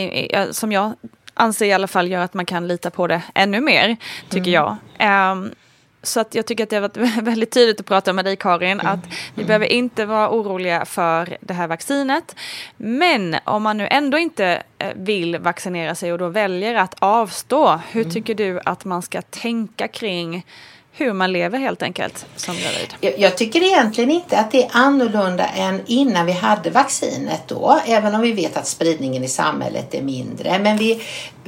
som 0.50 0.72
jag 0.72 0.92
anser 1.34 1.66
i 1.66 1.72
alla 1.72 1.86
fall 1.86 2.08
gör 2.08 2.20
att 2.20 2.34
man 2.34 2.46
kan 2.46 2.68
lita 2.68 2.90
på 2.90 3.06
det 3.06 3.22
ännu 3.34 3.60
mer, 3.60 3.96
tycker 4.28 4.50
jag. 4.50 4.76
Ehm, 4.98 5.50
så 6.06 6.20
att 6.20 6.34
jag 6.34 6.46
tycker 6.46 6.64
att 6.64 6.70
det 6.70 6.76
har 6.76 6.80
varit 6.80 6.96
väldigt 7.22 7.50
tydligt 7.50 7.80
att 7.80 7.86
prata 7.86 8.12
med 8.12 8.24
dig 8.24 8.36
Karin, 8.36 8.80
att 8.80 9.00
vi 9.34 9.44
behöver 9.44 9.66
inte 9.66 10.06
vara 10.06 10.30
oroliga 10.30 10.84
för 10.84 11.36
det 11.40 11.54
här 11.54 11.66
vaccinet. 11.66 12.36
Men 12.76 13.36
om 13.44 13.62
man 13.62 13.76
nu 13.76 13.88
ändå 13.90 14.18
inte 14.18 14.62
eh, 14.78 14.88
vill 14.96 15.38
vaccinera 15.38 15.94
sig 15.94 16.12
och 16.12 16.18
då 16.18 16.28
väljer 16.28 16.74
att 16.74 16.94
avstå, 16.98 17.80
hur 17.90 18.04
tycker 18.04 18.34
du 18.34 18.60
att 18.64 18.84
man 18.84 19.02
ska 19.02 19.22
tänka 19.22 19.88
kring 19.88 20.44
hur 20.98 21.12
man 21.12 21.32
lever 21.32 21.58
helt 21.58 21.82
enkelt 21.82 22.26
som 22.36 22.54
gravid? 22.54 22.94
Jag, 23.00 23.18
jag 23.18 23.36
tycker 23.36 23.62
egentligen 23.62 24.10
inte 24.10 24.38
att 24.38 24.50
det 24.50 24.64
är 24.64 24.70
annorlunda 24.72 25.46
än 25.46 25.80
innan 25.86 26.26
vi 26.26 26.32
hade 26.32 26.70
vaccinet 26.70 27.42
då, 27.48 27.80
även 27.86 28.14
om 28.14 28.20
vi 28.20 28.32
vet 28.32 28.56
att 28.56 28.66
spridningen 28.66 29.24
i 29.24 29.28
samhället 29.28 29.94
är 29.94 30.02
mindre. 30.02 30.58
Men 30.58 30.76
vi, 30.76 31.02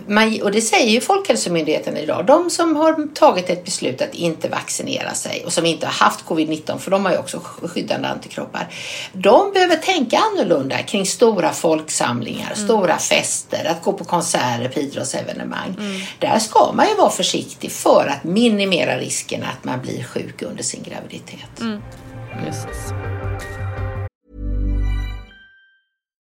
man, 0.07 0.43
och 0.43 0.53
det 0.53 0.61
säger 0.61 0.91
ju 0.91 1.01
Folkhälsomyndigheten 1.01 1.97
idag, 1.97 2.27
de 2.27 2.51
som 2.51 2.77
har 2.77 3.15
tagit 3.15 3.51
ett 3.51 3.65
beslut 3.65 4.03
att 4.03 4.15
inte 4.15 4.49
vaccinera 4.49 5.15
sig 5.15 5.43
och 5.45 5.53
som 5.53 5.67
inte 5.67 5.87
har 5.87 5.93
haft 5.93 6.25
covid-19, 6.25 6.79
för 6.79 6.91
de 6.91 7.05
har 7.05 7.13
ju 7.13 7.19
också 7.19 7.41
skyddande 7.63 8.09
antikroppar, 8.09 8.69
de 9.13 9.53
behöver 9.53 9.77
tänka 9.77 10.19
annorlunda 10.19 10.79
kring 10.79 11.07
stora 11.07 11.53
folksamlingar, 11.53 12.55
stora 12.55 12.99
fester, 12.99 13.65
att 13.71 13.83
gå 13.83 13.93
på 13.93 14.05
konserter, 14.05 14.69
på 14.69 14.81
idrottsevenemang. 14.81 15.77
Där 16.19 16.39
ska 16.39 16.73
man 16.73 16.89
ju 16.89 16.95
vara 16.95 17.11
försiktig 17.11 17.73
för 17.73 18.07
att 18.17 18.25
minimera 18.25 18.99
risken 18.99 19.43
att 19.43 19.65
man 19.65 19.81
blir 19.81 20.03
sjuk 20.03 20.43
under 20.43 20.63
sin 20.63 20.83
graviditet. 20.83 21.83
Precis. 22.45 22.93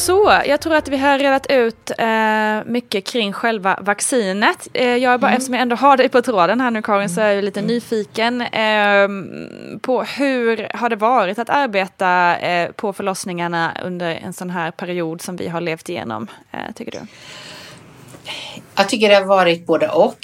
Så, 0.00 0.40
jag 0.46 0.60
tror 0.60 0.74
att 0.74 0.88
vi 0.88 0.96
har 0.96 1.18
redat 1.18 1.46
ut 1.50 1.90
eh, 1.98 2.72
mycket 2.72 3.06
kring 3.06 3.32
själva 3.32 3.78
vaccinet. 3.80 4.68
Eh, 4.72 4.96
jag 4.96 5.14
är 5.14 5.18
bara, 5.18 5.26
mm. 5.26 5.36
Eftersom 5.36 5.54
jag 5.54 5.62
ändå 5.62 5.76
har 5.76 5.96
dig 5.96 6.08
på 6.08 6.22
tråden 6.22 6.60
här 6.60 6.70
nu 6.70 6.82
Karin 6.82 7.08
så 7.08 7.20
är 7.20 7.32
jag 7.32 7.44
lite 7.44 7.60
mm. 7.60 7.68
nyfiken 7.68 8.40
eh, 8.40 9.08
på 9.80 10.02
hur 10.02 10.68
har 10.74 10.88
det 10.88 10.96
varit 10.96 11.38
att 11.38 11.50
arbeta 11.50 12.38
eh, 12.38 12.70
på 12.72 12.92
förlossningarna 12.92 13.72
under 13.84 14.10
en 14.14 14.32
sån 14.32 14.50
här 14.50 14.70
period 14.70 15.22
som 15.22 15.36
vi 15.36 15.48
har 15.48 15.60
levt 15.60 15.88
igenom, 15.88 16.26
eh, 16.50 16.74
tycker 16.74 16.92
du? 16.92 17.06
Jag 18.76 18.88
tycker 18.88 19.08
det 19.08 19.14
har 19.14 19.24
varit 19.24 19.66
både 19.66 19.88
och. 19.88 20.18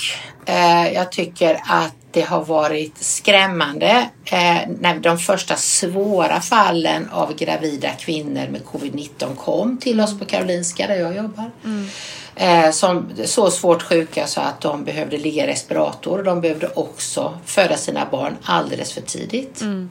Eh, 0.47 0.93
jag 0.93 1.13
tycker 1.13 1.61
att 1.69 2.06
det 2.11 2.23
har 2.23 2.45
varit 2.45 2.99
skrämmande 2.99 4.09
eh, 4.25 4.69
när 4.81 4.99
de 5.01 5.19
första 5.19 5.57
svåra 5.57 6.41
fallen 6.41 7.09
av 7.13 7.35
gravida 7.37 7.91
kvinnor 7.91 8.49
med 8.49 8.63
covid-19 8.73 9.37
kom 9.37 9.79
till 9.79 10.01
oss 10.01 10.19
på 10.19 10.25
Karolinska 10.25 10.87
där 10.87 10.95
jag 10.95 11.17
jobbar. 11.17 11.51
Mm. 11.65 11.89
Eh, 12.37 12.71
som 12.71 13.11
så 13.25 13.51
svårt 13.51 13.83
sjuka 13.83 14.27
så 14.27 14.41
att 14.41 14.61
de 14.61 14.85
behövde 14.85 15.19
ligga 15.19 15.45
i 15.45 15.47
respirator. 15.47 16.23
De 16.23 16.41
behövde 16.41 16.69
också 16.69 17.39
föda 17.45 17.77
sina 17.77 18.07
barn 18.11 18.37
alldeles 18.43 18.93
för 18.93 19.01
tidigt. 19.01 19.61
Mm. 19.61 19.91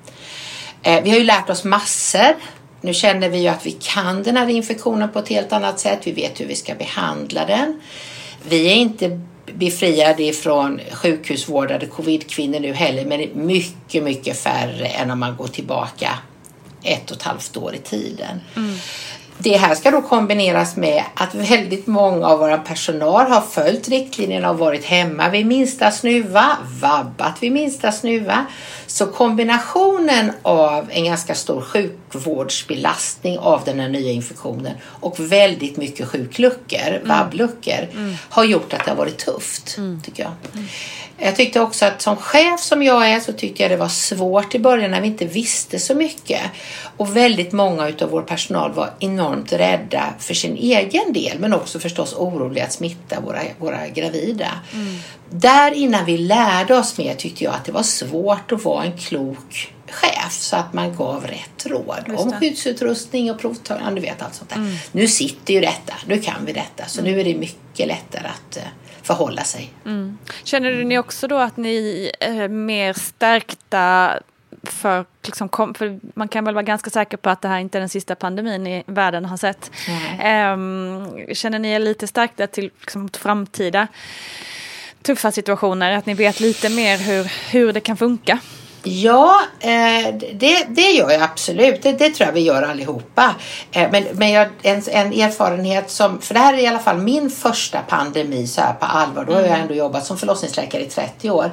Eh, 0.83 1.03
vi 1.03 1.09
har 1.09 1.17
ju 1.17 1.23
lärt 1.23 1.49
oss 1.49 1.63
massor. 1.63 2.35
Nu 2.81 2.93
känner 2.93 3.29
vi 3.29 3.37
ju 3.37 3.47
att 3.47 3.65
vi 3.65 3.71
kan 3.71 4.23
den 4.23 4.37
här 4.37 4.49
infektionen 4.49 5.11
på 5.11 5.19
ett 5.19 5.29
helt 5.29 5.53
annat 5.53 5.79
sätt. 5.79 5.99
Vi 6.03 6.11
vet 6.11 6.41
hur 6.41 6.45
vi 6.45 6.55
ska 6.55 6.75
behandla 6.75 7.45
den. 7.45 7.81
Vi 8.43 8.71
är 8.71 8.75
inte 8.75 9.21
befriade 9.53 10.23
ifrån 10.23 10.79
sjukhusvårdade 10.91 11.85
covidkvinnor 11.85 12.59
nu 12.59 12.73
heller, 12.73 13.05
men 13.05 13.45
mycket, 13.47 14.03
mycket 14.03 14.37
färre 14.37 14.87
än 14.87 15.11
om 15.11 15.19
man 15.19 15.35
går 15.35 15.47
tillbaka 15.47 16.09
ett 16.83 17.11
och 17.11 17.17
ett 17.17 17.23
halvt 17.23 17.57
år 17.57 17.75
i 17.75 17.77
tiden. 17.77 18.41
Mm. 18.55 18.75
Det 19.37 19.57
här 19.57 19.75
ska 19.75 19.91
då 19.91 20.01
kombineras 20.01 20.75
med 20.75 21.03
att 21.13 21.35
väldigt 21.35 21.87
många 21.87 22.27
av 22.27 22.39
våra 22.39 22.57
personal 22.57 23.31
har 23.31 23.41
följt 23.41 23.89
riktlinjerna 23.89 24.49
och 24.49 24.59
varit 24.59 24.85
hemma 24.85 25.29
vid 25.29 25.45
minsta 25.45 25.91
snuva, 25.91 26.57
vabbat 26.81 27.43
vid 27.43 27.51
minsta 27.51 27.91
snuva. 27.91 28.45
Så 28.95 29.05
kombinationen 29.05 30.31
av 30.41 30.91
en 30.91 31.05
ganska 31.05 31.35
stor 31.35 31.61
sjukvårdsbelastning 31.61 33.39
av 33.39 33.63
den 33.65 33.79
här 33.79 33.89
nya 33.89 34.11
infektionen 34.11 34.73
och 34.83 35.19
väldigt 35.19 35.77
mycket 35.77 36.07
sjukluckor, 36.07 36.87
mm. 36.87 37.07
vabbluckor, 37.07 37.89
mm. 37.91 38.15
har 38.29 38.43
gjort 38.43 38.73
att 38.73 38.85
det 38.85 38.91
har 38.91 38.97
varit 38.97 39.17
tufft, 39.17 39.77
mm. 39.77 40.01
tycker 40.01 40.23
jag. 40.23 40.31
Mm. 40.53 40.67
Jag 41.17 41.35
tyckte 41.35 41.59
också 41.59 41.85
att 41.85 42.01
som 42.01 42.15
chef 42.15 42.59
som 42.59 42.83
jag 42.83 43.09
är 43.09 43.19
så 43.19 43.33
tyckte 43.33 43.61
jag 43.61 43.71
det 43.71 43.77
var 43.77 43.87
svårt 43.87 44.55
i 44.55 44.59
början 44.59 44.91
när 44.91 45.01
vi 45.01 45.07
inte 45.07 45.25
visste 45.25 45.79
så 45.79 45.95
mycket. 45.95 46.41
Och 46.97 47.17
väldigt 47.17 47.51
många 47.51 47.83
av 48.01 48.09
vår 48.09 48.21
personal 48.21 48.73
var 48.73 48.89
enormt 48.99 49.53
rädda 49.53 50.13
för 50.19 50.33
sin 50.33 50.57
egen 50.57 51.13
del 51.13 51.39
men 51.39 51.53
också 51.53 51.79
förstås 51.79 52.13
oroliga 52.13 52.63
att 52.63 52.73
smitta 52.73 53.19
våra, 53.19 53.41
våra 53.59 53.87
gravida. 53.87 54.51
Mm. 54.73 54.97
Där 55.29 55.71
innan 55.71 56.05
vi 56.05 56.17
lärde 56.17 56.77
oss 56.77 56.97
mer 56.97 57.15
tyckte 57.15 57.43
jag 57.43 57.53
att 57.53 57.65
det 57.65 57.71
var 57.71 57.83
svårt 57.83 58.51
att 58.51 58.65
vara 58.65 58.84
en 58.85 58.97
klok 58.97 59.73
chef 59.89 60.31
så 60.31 60.55
att 60.55 60.73
man 60.73 60.95
gav 60.95 61.27
rätt 61.27 61.65
råd 61.65 62.15
om 62.17 62.31
skyddsutrustning 62.31 63.31
och 63.31 63.39
provtagning. 63.39 63.95
Du 63.95 64.01
vet 64.01 64.21
allt 64.21 64.35
sånt 64.35 64.49
där. 64.49 64.57
Mm. 64.57 64.75
Nu 64.91 65.07
sitter 65.07 65.53
ju 65.53 65.61
detta, 65.61 65.93
nu 66.05 66.21
kan 66.21 66.45
vi 66.45 66.53
detta 66.53 66.85
så 66.85 66.99
mm. 66.99 67.11
nu 67.11 67.19
är 67.19 67.23
det 67.23 67.35
mycket 67.35 67.87
lättare 67.87 68.27
att 68.27 68.57
uh, 68.57 68.63
förhålla 69.01 69.43
sig. 69.43 69.73
Mm. 69.85 70.17
Känner 70.43 70.71
du 70.71 70.83
ni 70.83 70.97
också 70.97 71.27
då 71.27 71.37
att 71.37 71.57
ni 71.57 72.11
är 72.19 72.47
mer 72.47 72.93
stärkta 72.93 74.13
för, 74.63 75.05
liksom, 75.23 75.49
för 75.49 75.99
man 76.19 76.27
kan 76.27 76.45
väl 76.45 76.53
vara 76.53 76.63
ganska 76.63 76.89
säker 76.89 77.17
på 77.17 77.29
att 77.29 77.41
det 77.41 77.47
här 77.47 77.59
inte 77.59 77.77
är 77.77 77.79
den 77.79 77.89
sista 77.89 78.15
pandemin 78.15 78.67
i 78.67 78.83
världen 78.87 79.25
har 79.25 79.37
sett. 79.37 79.71
Um, 80.11 81.35
känner 81.35 81.59
ni 81.59 81.69
er 81.69 81.79
lite 81.79 82.07
stärkta 82.07 82.47
till 82.47 82.71
liksom, 82.79 83.09
framtida 83.09 83.87
tuffa 85.01 85.31
situationer? 85.31 85.91
Att 85.91 86.05
ni 86.05 86.13
vet 86.13 86.39
lite 86.39 86.69
mer 86.69 86.97
hur, 86.97 87.31
hur 87.51 87.73
det 87.73 87.79
kan 87.79 87.97
funka 87.97 88.39
Ja, 88.87 89.41
eh, 89.59 90.15
det, 90.33 90.65
det 90.69 90.91
gör 90.91 91.09
jag 91.11 91.21
absolut. 91.21 91.83
Det, 91.83 91.91
det 91.91 92.09
tror 92.09 92.27
jag 92.27 92.33
vi 92.33 92.41
gör 92.41 92.63
allihopa. 92.63 93.35
Eh, 93.71 93.91
men 93.91 94.03
men 94.13 94.31
jag, 94.31 94.47
en, 94.61 94.83
en 94.87 95.13
erfarenhet 95.13 95.89
som, 95.91 96.21
för 96.21 96.33
det 96.33 96.39
här 96.39 96.53
är 96.53 96.57
i 96.57 96.67
alla 96.67 96.79
fall 96.79 96.97
min 96.97 97.29
första 97.29 97.79
pandemi 97.81 98.47
så 98.47 98.61
här 98.61 98.73
på 98.73 98.85
allvar. 98.85 99.25
Då 99.25 99.33
har 99.33 99.39
jag 99.41 99.49
Mm. 99.49 99.61
ändå 99.61 99.73
jobbat 99.73 100.05
som 100.05 100.17
förlossningsläkare 100.17 100.81
i 100.81 100.85
30 100.85 101.29
år. 101.29 101.51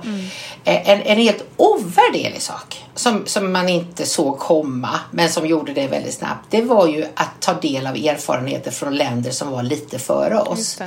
Eh, 0.64 0.90
En, 0.90 1.03
en 1.03 1.18
helt 1.18 1.45
ovärderlig 1.57 2.42
sak 2.42 2.85
som, 2.95 3.27
som 3.27 3.53
man 3.53 3.68
inte 3.68 4.07
såg 4.07 4.38
komma 4.38 5.01
men 5.11 5.29
som 5.29 5.47
gjorde 5.47 5.73
det 5.73 5.87
väldigt 5.87 6.14
snabbt. 6.14 6.47
Det 6.51 6.62
var 6.62 6.87
ju 6.87 7.05
att 7.14 7.40
ta 7.40 7.53
del 7.55 7.87
av 7.87 7.95
erfarenheter 7.97 8.71
från 8.71 8.97
länder 8.97 9.31
som 9.31 9.51
var 9.51 9.62
lite 9.62 9.99
före 9.99 10.38
oss. 10.40 10.79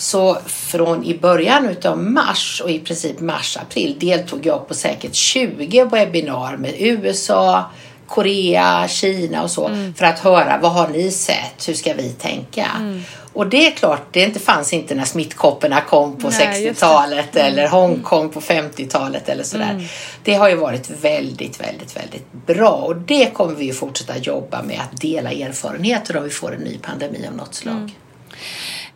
Så 0.00 0.38
från 0.46 1.04
i 1.04 1.18
början 1.18 1.68
utav 1.68 1.98
mars 2.02 2.60
och 2.64 2.70
i 2.70 2.78
princip 2.78 3.20
mars-april 3.20 3.96
deltog 3.98 4.46
jag 4.46 4.68
på 4.68 4.74
säkert 4.74 5.14
20 5.14 5.84
webbinar 5.84 6.56
med 6.56 6.74
USA, 6.78 7.64
Korea, 8.06 8.88
Kina 8.88 9.42
och 9.42 9.50
så 9.50 9.66
Mm. 9.66 9.94
för 9.94 10.04
att 10.04 10.18
höra 10.18 10.58
vad 10.62 10.72
har 10.72 10.88
ni 10.88 11.10
sett, 11.10 11.68
hur 11.68 11.74
ska 11.74 11.94
vi 11.94 12.08
tänka? 12.10 12.66
Mm. 12.78 13.02
Och 13.32 13.46
det 13.46 13.66
är 13.66 13.70
klart, 13.70 14.02
det 14.12 14.22
inte 14.22 14.40
fanns 14.40 14.72
inte 14.72 14.94
när 14.94 15.04
smittkopporna 15.04 15.80
kom 15.80 16.16
på 16.16 16.28
Nej, 16.28 16.64
just 16.64 16.80
det. 16.80 16.86
60-talet 16.86 17.36
eller 17.36 17.68
Hongkong 17.68 18.28
på 18.28 18.40
50-talet 18.40 19.28
eller 19.28 19.44
sådär. 19.44 19.88
Det 20.24 20.34
har 20.34 20.48
ju 20.48 20.54
varit 20.56 20.90
väldigt, 20.90 21.60
väldigt, 21.60 21.96
väldigt 21.96 22.32
bra 22.46 22.70
och 22.70 22.96
det 22.96 23.34
kommer 23.34 23.54
vi 23.54 23.64
ju 23.64 23.72
fortsätta 23.72 24.18
jobba 24.18 24.62
med 24.62 24.80
att 24.80 25.00
dela 25.00 25.30
erfarenheter 25.32 26.16
om 26.16 26.24
vi 26.24 26.30
får 26.30 26.54
en 26.54 26.60
ny 26.60 26.78
pandemi 26.78 27.26
av 27.28 27.36
något 27.36 27.54
slag. 27.54 27.74
Eh, 27.82 27.90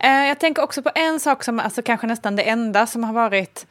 Eh, 0.05 0.29
jag 0.29 0.39
tänker 0.39 0.63
också 0.63 0.83
på 0.83 0.91
en 0.95 1.21
sak 1.21 1.45
som 1.45 1.61
alltså 1.61 1.83
kanske 1.83 2.07
nästan 2.07 2.37
det 2.37 2.43
enda 2.43 2.87
som 2.87 3.05
har 3.05 3.13
varit 3.13 3.67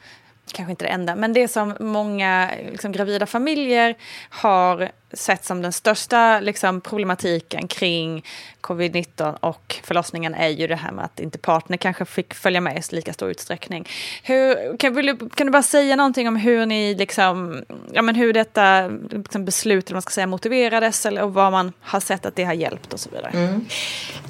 kanske 0.52 0.70
inte 0.70 0.84
det 0.84 0.88
enda, 0.88 1.14
men 1.14 1.32
det 1.32 1.48
som 1.48 1.74
många 1.80 2.50
liksom, 2.70 2.92
gravida 2.92 3.26
familjer 3.26 3.94
har 4.28 4.90
sett 5.12 5.44
som 5.44 5.62
den 5.62 5.72
största 5.72 6.40
liksom, 6.40 6.80
problematiken 6.80 7.68
kring 7.68 8.24
covid-19 8.60 9.36
och 9.40 9.76
förlossningen 9.84 10.34
är 10.34 10.48
ju 10.48 10.66
det 10.66 10.76
här 10.76 10.92
med 10.92 11.04
att 11.04 11.20
inte 11.20 11.38
partner 11.38 11.76
kanske 11.76 12.04
fick 12.04 12.34
följa 12.34 12.60
med 12.60 12.76
i 12.78 12.94
lika 12.94 13.12
stor 13.12 13.30
utsträckning. 13.30 13.88
Hur, 14.22 14.76
kan, 14.76 14.94
vill 14.94 15.06
du, 15.06 15.28
kan 15.28 15.46
du 15.46 15.50
bara 15.50 15.62
säga 15.62 15.96
någonting 15.96 16.28
om 16.28 16.36
hur 16.36 16.66
ni 16.66 16.94
liksom, 16.94 17.64
ja 17.92 18.02
men 18.02 18.14
hur 18.14 18.32
detta 18.32 18.88
liksom, 19.10 19.44
beslut, 19.44 19.84
eller 19.84 19.94
vad 19.94 19.96
man 19.96 20.02
ska 20.02 20.10
säga, 20.10 20.26
motiverades 20.26 21.06
eller 21.06 21.22
och 21.22 21.34
vad 21.34 21.52
man 21.52 21.72
har 21.80 22.00
sett 22.00 22.26
att 22.26 22.36
det 22.36 22.44
har 22.44 22.54
hjälpt 22.54 22.92
och 22.92 23.00
så 23.00 23.10
vidare? 23.10 23.30
Mm. 23.34 23.66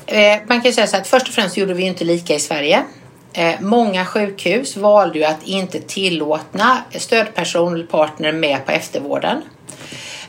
Eh, 0.07 0.47
man 0.47 0.61
kan 0.61 0.73
säga 0.73 0.87
så 0.87 0.97
att 0.97 1.07
först 1.07 1.29
och 1.29 1.35
främst 1.35 1.57
gjorde 1.57 1.75
vi 1.75 1.83
ju 1.83 1.89
inte 1.89 2.05
lika 2.05 2.35
i 2.35 2.41
Sverige. 2.41 2.85
Eh, 3.37 3.61
många 3.61 4.05
sjukhus 4.05 4.77
valde 4.77 5.19
ju 5.19 5.25
att 5.25 5.43
inte 5.43 5.81
tillåtna 5.81 6.79
stödperson 6.91 7.75
eller 7.75 7.87
partner 7.87 8.33
med 8.33 8.67
på 8.67 8.73
eftervården. 8.73 9.43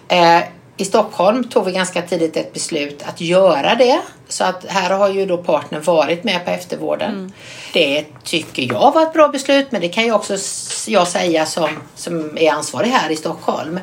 Eh, 0.08 0.44
I 0.78 0.86
Stockholm 0.86 1.44
tog 1.44 1.66
vi 1.66 1.72
ganska 1.72 2.02
tidigt 2.02 2.38
ett 2.38 2.54
beslut 2.54 3.04
att 3.08 3.22
göra 3.22 3.76
det. 3.76 4.02
Så 4.28 4.44
att 4.44 4.66
här 4.66 4.90
har 4.90 5.10
ju 5.10 5.26
då 5.26 5.38
partnern 5.38 5.84
varit 5.84 6.24
med 6.24 6.46
på 6.46 6.52
eftervården. 6.52 7.34
Det 7.74 8.06
tycker 8.24 8.64
jag 8.74 8.92
var 8.92 9.02
ett 9.02 9.14
bra 9.14 9.28
beslut 9.28 9.72
men 9.72 9.82
det 9.82 9.90
kan 9.90 10.04
ju 10.06 10.12
också 10.12 10.38
jag 10.88 11.08
säga 11.08 11.46
som, 11.46 11.70
som 11.96 12.38
är 12.38 12.52
ansvarig 12.52 12.90
här 12.90 13.10
i 13.10 13.16
Stockholm. 13.16 13.80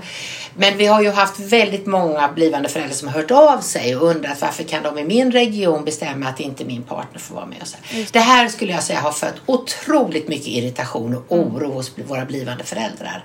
Men 0.57 0.77
vi 0.77 0.87
har 0.87 1.03
ju 1.03 1.11
haft 1.11 1.41
väldigt 1.41 1.87
många 1.87 2.29
blivande 2.29 2.69
föräldrar 2.69 2.95
som 2.95 3.09
har 3.09 3.15
hört 3.15 3.31
av 3.31 3.61
sig 3.61 3.97
och 3.97 4.09
undrat 4.09 4.41
varför 4.41 4.65
kan 4.65 4.83
de 4.83 4.99
i 4.99 5.05
min 5.05 5.33
region 5.33 5.85
bestämma 5.85 6.29
att 6.29 6.41
inte 6.41 6.65
min 6.65 6.83
partner 6.83 7.21
får 7.21 7.35
vara 7.35 7.47
med. 7.47 7.59
Och 7.61 7.69
så. 7.69 7.77
Det 8.13 8.19
här 8.19 8.49
skulle 8.49 8.73
jag 8.73 8.83
säga 8.83 9.01
har 9.01 9.13
fött 9.13 9.35
otroligt 9.47 10.29
mycket 10.29 10.47
irritation 10.47 11.15
och 11.17 11.25
oro 11.29 11.73
hos 11.73 11.93
våra 12.07 12.25
blivande 12.25 12.65
föräldrar. 12.65 13.25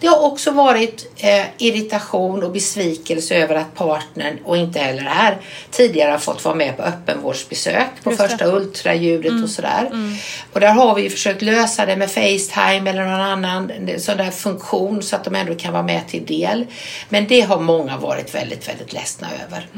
Det 0.00 0.06
har 0.06 0.20
också 0.20 0.50
varit 0.50 1.12
eh, 1.16 1.44
irritation 1.58 2.42
och 2.42 2.52
besvikelse 2.52 3.36
över 3.36 3.54
att 3.54 3.74
partnern 3.74 4.38
och 4.44 4.56
inte 4.56 4.78
heller 4.78 5.02
här 5.02 5.36
tidigare 5.70 6.10
har 6.10 6.18
fått 6.18 6.44
vara 6.44 6.54
med 6.54 6.76
på 6.76 6.82
öppenvårdsbesök 6.82 7.86
på 8.02 8.10
Just 8.10 8.22
det. 8.22 8.28
första 8.28 8.46
ultraljudet 8.46 9.42
och 9.42 9.50
sådär. 9.50 9.90
Och 10.52 10.60
där 10.60 10.72
har 10.72 10.94
vi 10.94 11.02
ju 11.02 11.10
försökt 11.10 11.42
lösa 11.42 11.86
det 11.86 11.96
med 11.96 12.10
Facetime 12.10 12.90
eller 12.90 13.04
någon 13.04 13.20
annan 13.20 13.72
sån 13.98 14.16
där 14.16 14.30
funktion 14.30 15.02
så 15.02 15.16
att 15.16 15.24
de 15.24 15.34
ändå 15.34 15.54
kan 15.54 15.72
vara 15.72 15.82
med 15.82 16.08
till 16.08 16.26
del. 16.26 16.59
Men 17.08 17.26
det 17.28 17.40
har 17.40 17.60
många 17.60 17.96
varit 17.96 18.34
väldigt, 18.34 18.68
väldigt 18.68 18.92
ledsna 18.92 19.28
över. 19.46 19.68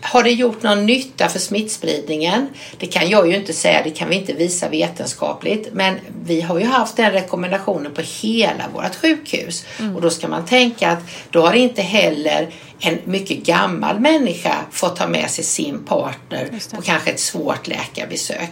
Har 0.00 0.22
det 0.22 0.30
gjort 0.30 0.62
någon 0.62 0.86
nytta 0.86 1.28
för 1.28 1.38
smittspridningen? 1.38 2.48
Det 2.78 2.86
kan 2.86 3.08
jag 3.08 3.28
ju 3.28 3.36
inte 3.36 3.52
säga, 3.52 3.82
det 3.84 3.90
kan 3.90 4.08
vi 4.08 4.16
inte 4.16 4.32
visa 4.32 4.68
vetenskapligt. 4.68 5.68
Men 5.72 5.96
vi 6.24 6.40
har 6.40 6.58
ju 6.58 6.66
haft 6.66 6.96
den 6.96 7.12
rekommendationen 7.12 7.94
på 7.94 8.02
hela 8.22 8.64
vårt 8.74 8.94
sjukhus. 8.94 9.64
Och 9.94 10.00
då 10.00 10.10
ska 10.10 10.28
man 10.28 10.46
tänka 10.46 10.90
att 10.90 11.02
då 11.30 11.40
har 11.40 11.52
inte 11.52 11.82
heller 11.82 12.48
en 12.80 12.98
mycket 13.04 13.36
gammal 13.46 14.00
människa 14.00 14.54
fått 14.70 14.96
ta 14.96 15.06
med 15.06 15.30
sig 15.30 15.44
sin 15.44 15.84
partner 15.84 16.48
på 16.76 16.82
kanske 16.82 17.10
ett 17.10 17.20
svårt 17.20 17.66
läkarbesök. 17.66 18.50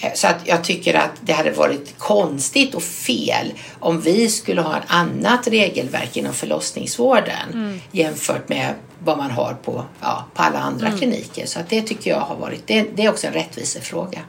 Eh, 0.00 0.12
Så 0.14 0.26
att 0.26 0.36
jag 0.44 0.64
tycker 0.64 0.94
att 0.94 1.10
det 1.20 1.32
hade 1.32 1.50
varit 1.50 1.98
konstigt 1.98 2.74
och 2.74 2.82
fel 2.82 3.52
om 3.80 4.00
vi 4.00 4.28
skulle 4.28 4.60
ha 4.60 4.76
ett 4.78 4.84
annat 4.86 5.48
regelverk 5.48 6.16
inom 6.16 6.34
förlossningsvården 6.34 7.80
jämfört 7.92 8.48
med 8.48 8.74
vad 8.98 9.18
man 9.18 9.30
har 9.30 9.56
på, 9.64 9.84
ja, 10.00 10.24
på 10.34 10.42
alla 10.42 10.58
andra 10.58 10.90
kliniker. 10.98 11.46
Så 11.46 11.60
att 11.60 11.68
det 11.68 11.82
tycker 11.82 12.10
jag 12.10 12.20
har 12.20 12.36
varit, 12.36 12.66
det, 12.66 12.86
det 12.94 13.04
är 13.04 13.10
också 13.10 13.26
en 13.26 13.32
rättvisefråga. 13.32 14.20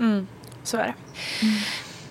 Så 0.64 0.78
är 0.78 0.84
det. 0.84 0.94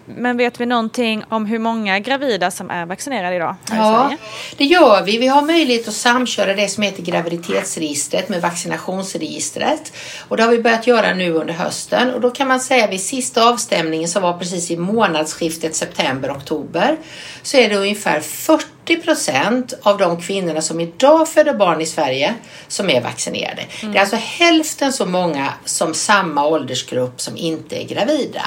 Men 0.06 0.36
vet 0.36 0.60
vi 0.60 0.66
någonting 0.66 1.24
om 1.28 1.46
hur 1.46 1.58
många 1.58 1.98
gravida 1.98 2.50
som 2.50 2.70
är 2.70 2.86
vaccinerade 2.86 3.36
idag 3.36 3.56
Ja, 3.70 4.16
det 4.56 4.64
gör 4.64 5.02
vi. 5.02 5.18
Vi 5.18 5.26
har 5.26 5.42
möjlighet 5.42 5.88
att 5.88 5.94
samköra 5.94 6.54
det 6.54 6.68
som 6.68 6.82
heter 6.82 7.02
graviditetsregistret 7.02 8.28
med 8.28 8.40
vaccinationsregistret. 8.42 9.92
Och 10.28 10.36
det 10.36 10.42
har 10.42 10.50
vi 10.50 10.62
börjat 10.62 10.86
göra 10.86 11.14
nu 11.14 11.32
under 11.32 11.54
hösten. 11.54 12.14
Och 12.14 12.20
då 12.20 12.30
kan 12.30 12.48
man 12.48 12.60
säga 12.60 12.86
vid 12.86 13.00
sista 13.00 13.48
avstämningen 13.48 14.08
som 14.08 14.22
var 14.22 14.38
precis 14.38 14.70
i 14.70 14.76
månadsskiftet 14.76 15.76
september-oktober 15.76 16.96
så 17.42 17.56
är 17.56 17.68
det 17.68 17.76
ungefär 17.76 18.20
40 18.20 18.96
procent 19.04 19.74
av 19.82 19.98
de 19.98 20.20
kvinnorna 20.22 20.60
som 20.60 20.80
idag 20.80 21.28
föder 21.28 21.54
barn 21.54 21.80
i 21.80 21.86
Sverige 21.86 22.34
som 22.68 22.90
är 22.90 23.00
vaccinerade. 23.00 23.62
Det 23.80 23.96
är 23.98 24.00
alltså 24.00 24.16
hälften 24.16 24.92
så 24.92 25.06
många 25.06 25.52
som 25.64 25.94
samma 25.94 26.46
åldersgrupp 26.46 27.20
som 27.20 27.36
inte 27.36 27.82
är 27.82 27.84
gravida. 27.84 28.42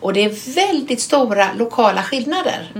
Och 0.00 0.12
det 0.12 0.24
är 0.24 0.54
väldigt 0.54 0.97
stora 1.00 1.48
lokala 1.56 2.02
skillnader. 2.02 2.72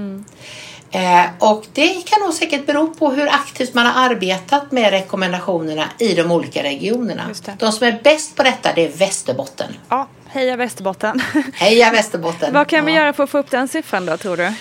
Eh, 0.91 1.25
och 1.39 1.65
det 1.73 1.89
kan 2.07 2.21
nog 2.21 2.35
säkert 2.35 2.67
bero 2.67 2.87
på 2.95 3.11
hur 3.11 3.29
aktivt 3.29 3.75
man 3.75 3.87
har 3.87 4.11
arbetat 4.11 4.73
med 4.73 4.91
rekommendationerna 4.91 5.85
i 5.99 6.15
de 6.15 6.31
olika 6.33 6.63
regionerna. 6.63 7.23
De 7.59 7.73
som 7.73 7.87
är 7.87 8.01
bäst 8.05 8.37
på 8.37 8.43
detta 8.43 8.73
det 8.75 8.85
är 8.85 8.89
Västerbotten. 8.89 9.75
Ja, 9.89 10.07
heja 10.29 10.57
Västerbotten. 10.57 11.23
Heja 11.55 11.91
Västerbotten! 11.91 12.55
Vad 12.55 12.67
kan 12.67 12.85
vi 12.85 12.93
Ja. 12.95 12.99
göra 13.01 13.13
för 13.13 13.25
att 13.25 13.31
få 13.31 13.39
upp 13.39 13.51
den 13.51 13.69
siffran 13.69 14.07
då, 14.07 14.17
tror 14.17 14.37
du? 14.37 14.53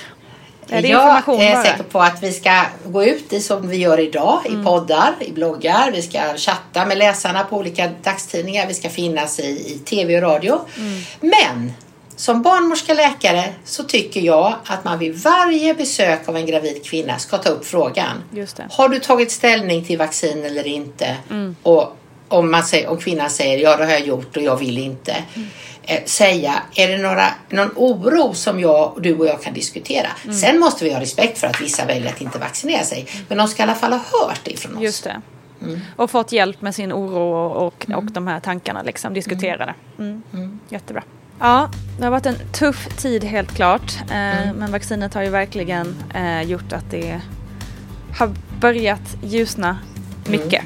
Är 0.70 0.84
jag 0.86 1.18
är 1.18 1.54
bara? 1.54 1.64
säker 1.64 1.84
på 1.84 2.00
att 2.02 2.24
vi 2.24 2.32
ska 2.34 2.62
gå 2.86 3.04
ut 3.04 3.34
i 3.34 3.40
som 3.42 3.68
vi 3.70 3.78
gör 3.78 4.00
idag 4.00 4.40
Mm. 4.46 4.62
i 4.62 4.66
poddar, 4.66 5.16
i 5.20 5.32
bloggar. 5.32 5.92
Vi 5.92 6.02
ska 6.02 6.20
chatta 6.38 6.86
med 6.86 6.98
läsarna 6.98 7.44
på 7.44 7.58
olika 7.58 7.90
dagstidningar. 8.04 8.68
Vi 8.68 8.74
ska 8.74 8.90
finnas 8.90 9.40
i, 9.40 9.44
i 9.44 9.80
tv 9.86 10.16
och 10.16 10.22
radio. 10.22 10.60
Mm. 10.78 11.02
Men 11.20 11.74
som 12.18 12.42
barnmorska 12.42 12.94
läkare 12.94 13.54
så 13.64 13.84
tycker 13.84 14.22
jag 14.22 14.56
att 14.66 14.84
man 14.84 15.00
vid 15.00 15.16
varje 15.16 15.74
besök 15.74 16.30
av 16.30 16.38
en 16.38 16.46
gravid 16.46 16.86
kvinna 16.86 17.20
ska 17.20 17.38
ta 17.38 17.50
upp 17.50 17.66
frågan. 17.66 18.24
Har 18.72 18.90
du 18.90 19.00
tagit 19.00 19.32
ställning 19.32 19.86
till 19.86 19.98
vaccin 19.98 20.46
eller 20.46 20.68
inte? 20.68 21.18
Och 21.64 21.98
om, 22.28 22.52
man 22.52 22.64
säger, 22.64 22.90
om 22.90 22.98
kvinnan 22.98 23.30
säger 23.30 23.58
ja 23.58 23.78
det 23.78 23.86
har 23.86 23.92
jag 23.92 24.08
gjort 24.08 24.38
och 24.38 24.44
jag 24.44 24.58
vill 24.58 24.78
inte. 24.78 25.16
Eh, 25.84 26.04
säga, 26.06 26.54
är 26.76 26.88
det 26.88 26.98
några, 26.98 27.26
någon 27.50 27.72
oro 27.76 28.34
som 28.34 28.60
jag, 28.60 28.98
du 29.02 29.18
och 29.18 29.26
jag 29.26 29.42
kan 29.42 29.54
diskutera? 29.54 30.08
Sen 30.42 30.60
måste 30.60 30.86
vi 30.86 30.94
ha 30.94 31.02
respekt 31.02 31.38
för 31.38 31.48
att 31.48 31.62
vissa 31.62 31.86
väljer 31.86 32.10
att 32.10 32.22
inte 32.22 32.40
vaccinera 32.40 32.84
sig. 32.84 33.08
Men 33.28 33.38
de 33.38 33.48
ska 33.48 33.62
i 33.62 33.64
alla 33.64 33.76
fall 33.76 33.92
ha 33.92 34.00
hört 34.00 34.40
det 34.44 34.60
från 34.60 34.78
oss. 34.78 34.84
Just 34.84 35.04
det. 35.04 35.22
Och 35.96 36.12
fått 36.12 36.32
hjälp 36.32 36.62
med 36.62 36.76
sin 36.76 36.94
oro 36.94 37.34
och, 37.34 37.68
och, 37.68 37.86
och 37.96 38.04
de 38.04 38.28
här 38.28 38.40
tankarna, 38.40 38.82
liksom, 38.82 39.14
diskutera 39.14 39.66
det. 39.66 39.74
Mm. 40.00 40.60
Jättebra. 40.70 41.04
Ja, 41.40 41.70
det 41.98 42.04
har 42.04 42.12
varit 42.12 42.26
en 42.26 42.38
tuff 42.52 42.88
tid 42.98 43.24
helt 43.24 43.56
klart. 43.56 43.94
Eh, 44.02 44.54
Men 44.56 44.72
vaccinet 44.72 45.14
har 45.14 45.24
ju 45.24 45.30
verkligen 45.30 45.96
eh, 46.14 46.42
gjort 46.42 46.74
att 46.74 46.92
det 46.92 47.22
har 48.18 48.32
börjat 48.60 49.18
ljusna 49.24 49.78
mycket. 50.28 50.64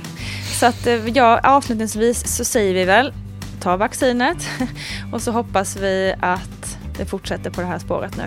Så 0.60 0.66
att 0.66 0.88
eh, 0.88 1.08
ja, 1.08 1.40
avslutningsvis 1.44 2.36
så 2.36 2.46
säger 2.46 2.74
vi 2.74 2.86
väl 2.86 3.14
ta 3.62 3.78
vaccinet 3.78 4.50
och 5.14 5.22
så 5.22 5.32
hoppas 5.32 5.76
vi 5.76 6.14
att 6.20 6.78
det 6.98 7.06
fortsätter 7.06 7.50
på 7.50 7.62
det 7.62 7.68
här 7.68 7.80
spåret 7.80 8.18
nu. 8.18 8.24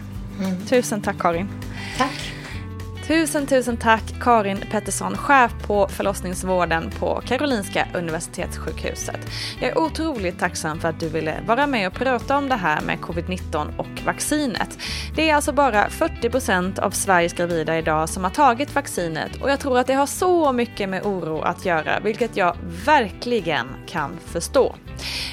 Tusen 0.68 1.02
tack 1.02 1.18
Karin. 1.18 1.48
Tack. 1.98 2.34
Tusen, 3.07 3.47
tusen 3.47 3.77
tack 3.77 4.14
Karin 4.21 4.59
Pettersson, 4.71 5.17
chef 5.17 5.53
på 5.67 5.88
förlossningsvården 5.88 6.90
på 6.90 7.21
Karolinska 7.27 7.88
Universitetssjukhuset. 7.95 9.21
Jag 9.61 9.71
är 9.71 9.79
otroligt 9.79 10.38
tacksam 10.38 10.81
för 10.81 10.88
att 10.88 11.01
du 11.01 11.09
ville 11.09 11.40
vara 11.47 11.67
med 11.67 11.87
och 11.88 11.95
prata 11.95 12.37
om 12.37 12.49
det 12.49 12.55
här 12.55 12.81
med 12.81 12.99
covid-19 12.99 13.79
och 13.79 14.07
vaccinet. 14.07 14.79
Det 15.17 15.31
är 15.31 15.35
alltså 15.35 15.53
bara 15.53 15.88
40% 15.88 16.79
av 16.79 16.90
Sveriges 16.90 17.33
gravida 17.33 17.79
idag 17.79 18.09
som 18.09 18.25
har 18.25 18.31
tagit 18.31 18.75
vaccinet 18.75 19.43
och 19.43 19.51
jag 19.51 19.61
tror 19.61 19.79
att 19.79 19.87
det 19.87 19.95
har 19.95 20.07
så 20.07 20.53
mycket 20.53 20.88
med 20.88 21.03
oro 21.03 21.40
att 21.40 21.64
göra, 21.64 22.01
vilket 22.01 22.37
jag 22.37 22.57
verkligen 22.85 23.67
kan 23.87 24.19
förstå. 24.27 24.75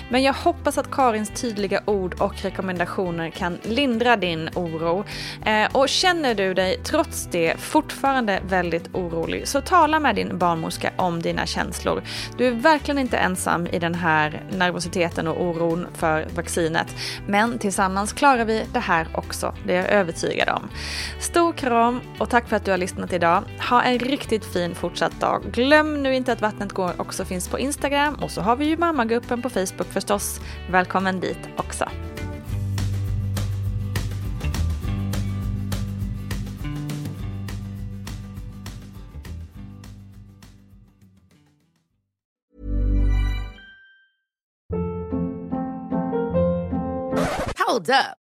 Men 0.09 0.23
jag 0.23 0.33
hoppas 0.33 0.77
att 0.77 0.91
Karins 0.91 1.29
tydliga 1.29 1.81
ord 1.85 2.15
och 2.19 2.41
rekommendationer 2.41 3.29
kan 3.29 3.57
lindra 3.63 4.17
din 4.17 4.49
oro. 4.55 5.03
Eh, 5.45 5.67
och 5.71 5.89
känner 5.89 6.35
du 6.35 6.53
dig 6.53 6.79
trots 6.83 7.27
det 7.31 7.59
fortfarande 7.59 8.39
väldigt 8.47 8.95
orolig 8.95 9.47
så 9.47 9.61
tala 9.61 9.99
med 9.99 10.15
din 10.15 10.37
barnmorska 10.37 10.91
om 10.95 11.21
dina 11.21 11.45
känslor. 11.45 12.03
Du 12.37 12.47
är 12.47 12.51
verkligen 12.51 12.99
inte 12.99 13.17
ensam 13.17 13.67
i 13.67 13.79
den 13.79 13.95
här 13.95 14.43
nervositeten 14.51 15.27
och 15.27 15.43
oron 15.43 15.87
för 15.93 16.27
vaccinet. 16.35 16.87
Men 17.27 17.59
tillsammans 17.59 18.13
klarar 18.13 18.45
vi 18.45 18.63
det 18.73 18.79
här 18.79 19.07
också, 19.13 19.55
det 19.65 19.75
är 19.75 19.77
jag 19.77 19.89
övertygad 19.89 20.49
om. 20.49 20.69
Stor 21.19 21.53
kram 21.53 22.01
och 22.19 22.29
tack 22.29 22.49
för 22.49 22.55
att 22.55 22.65
du 22.65 22.71
har 22.71 22.77
lyssnat 22.77 23.13
idag. 23.13 23.43
Ha 23.69 23.81
en 23.81 23.99
riktigt 23.99 24.45
fin 24.45 24.75
fortsatt 24.75 25.19
dag. 25.19 25.43
Glöm 25.51 26.03
nu 26.03 26.15
inte 26.15 26.33
att 26.33 26.41
Vattnet 26.41 26.71
går 26.73 27.01
också 27.01 27.25
finns 27.25 27.47
på 27.47 27.59
Instagram 27.59 28.15
och 28.15 28.31
så 28.31 28.41
har 28.41 28.55
vi 28.55 28.65
ju 28.65 28.77
mammagruppen 28.77 29.41
på 29.41 29.49
Facebook 29.53 29.87
förstås. 29.87 30.41
Välkommen 30.69 31.19
dit 31.19 31.39
också. 31.57 31.85
Hold 47.67 47.89
up. 47.89 48.20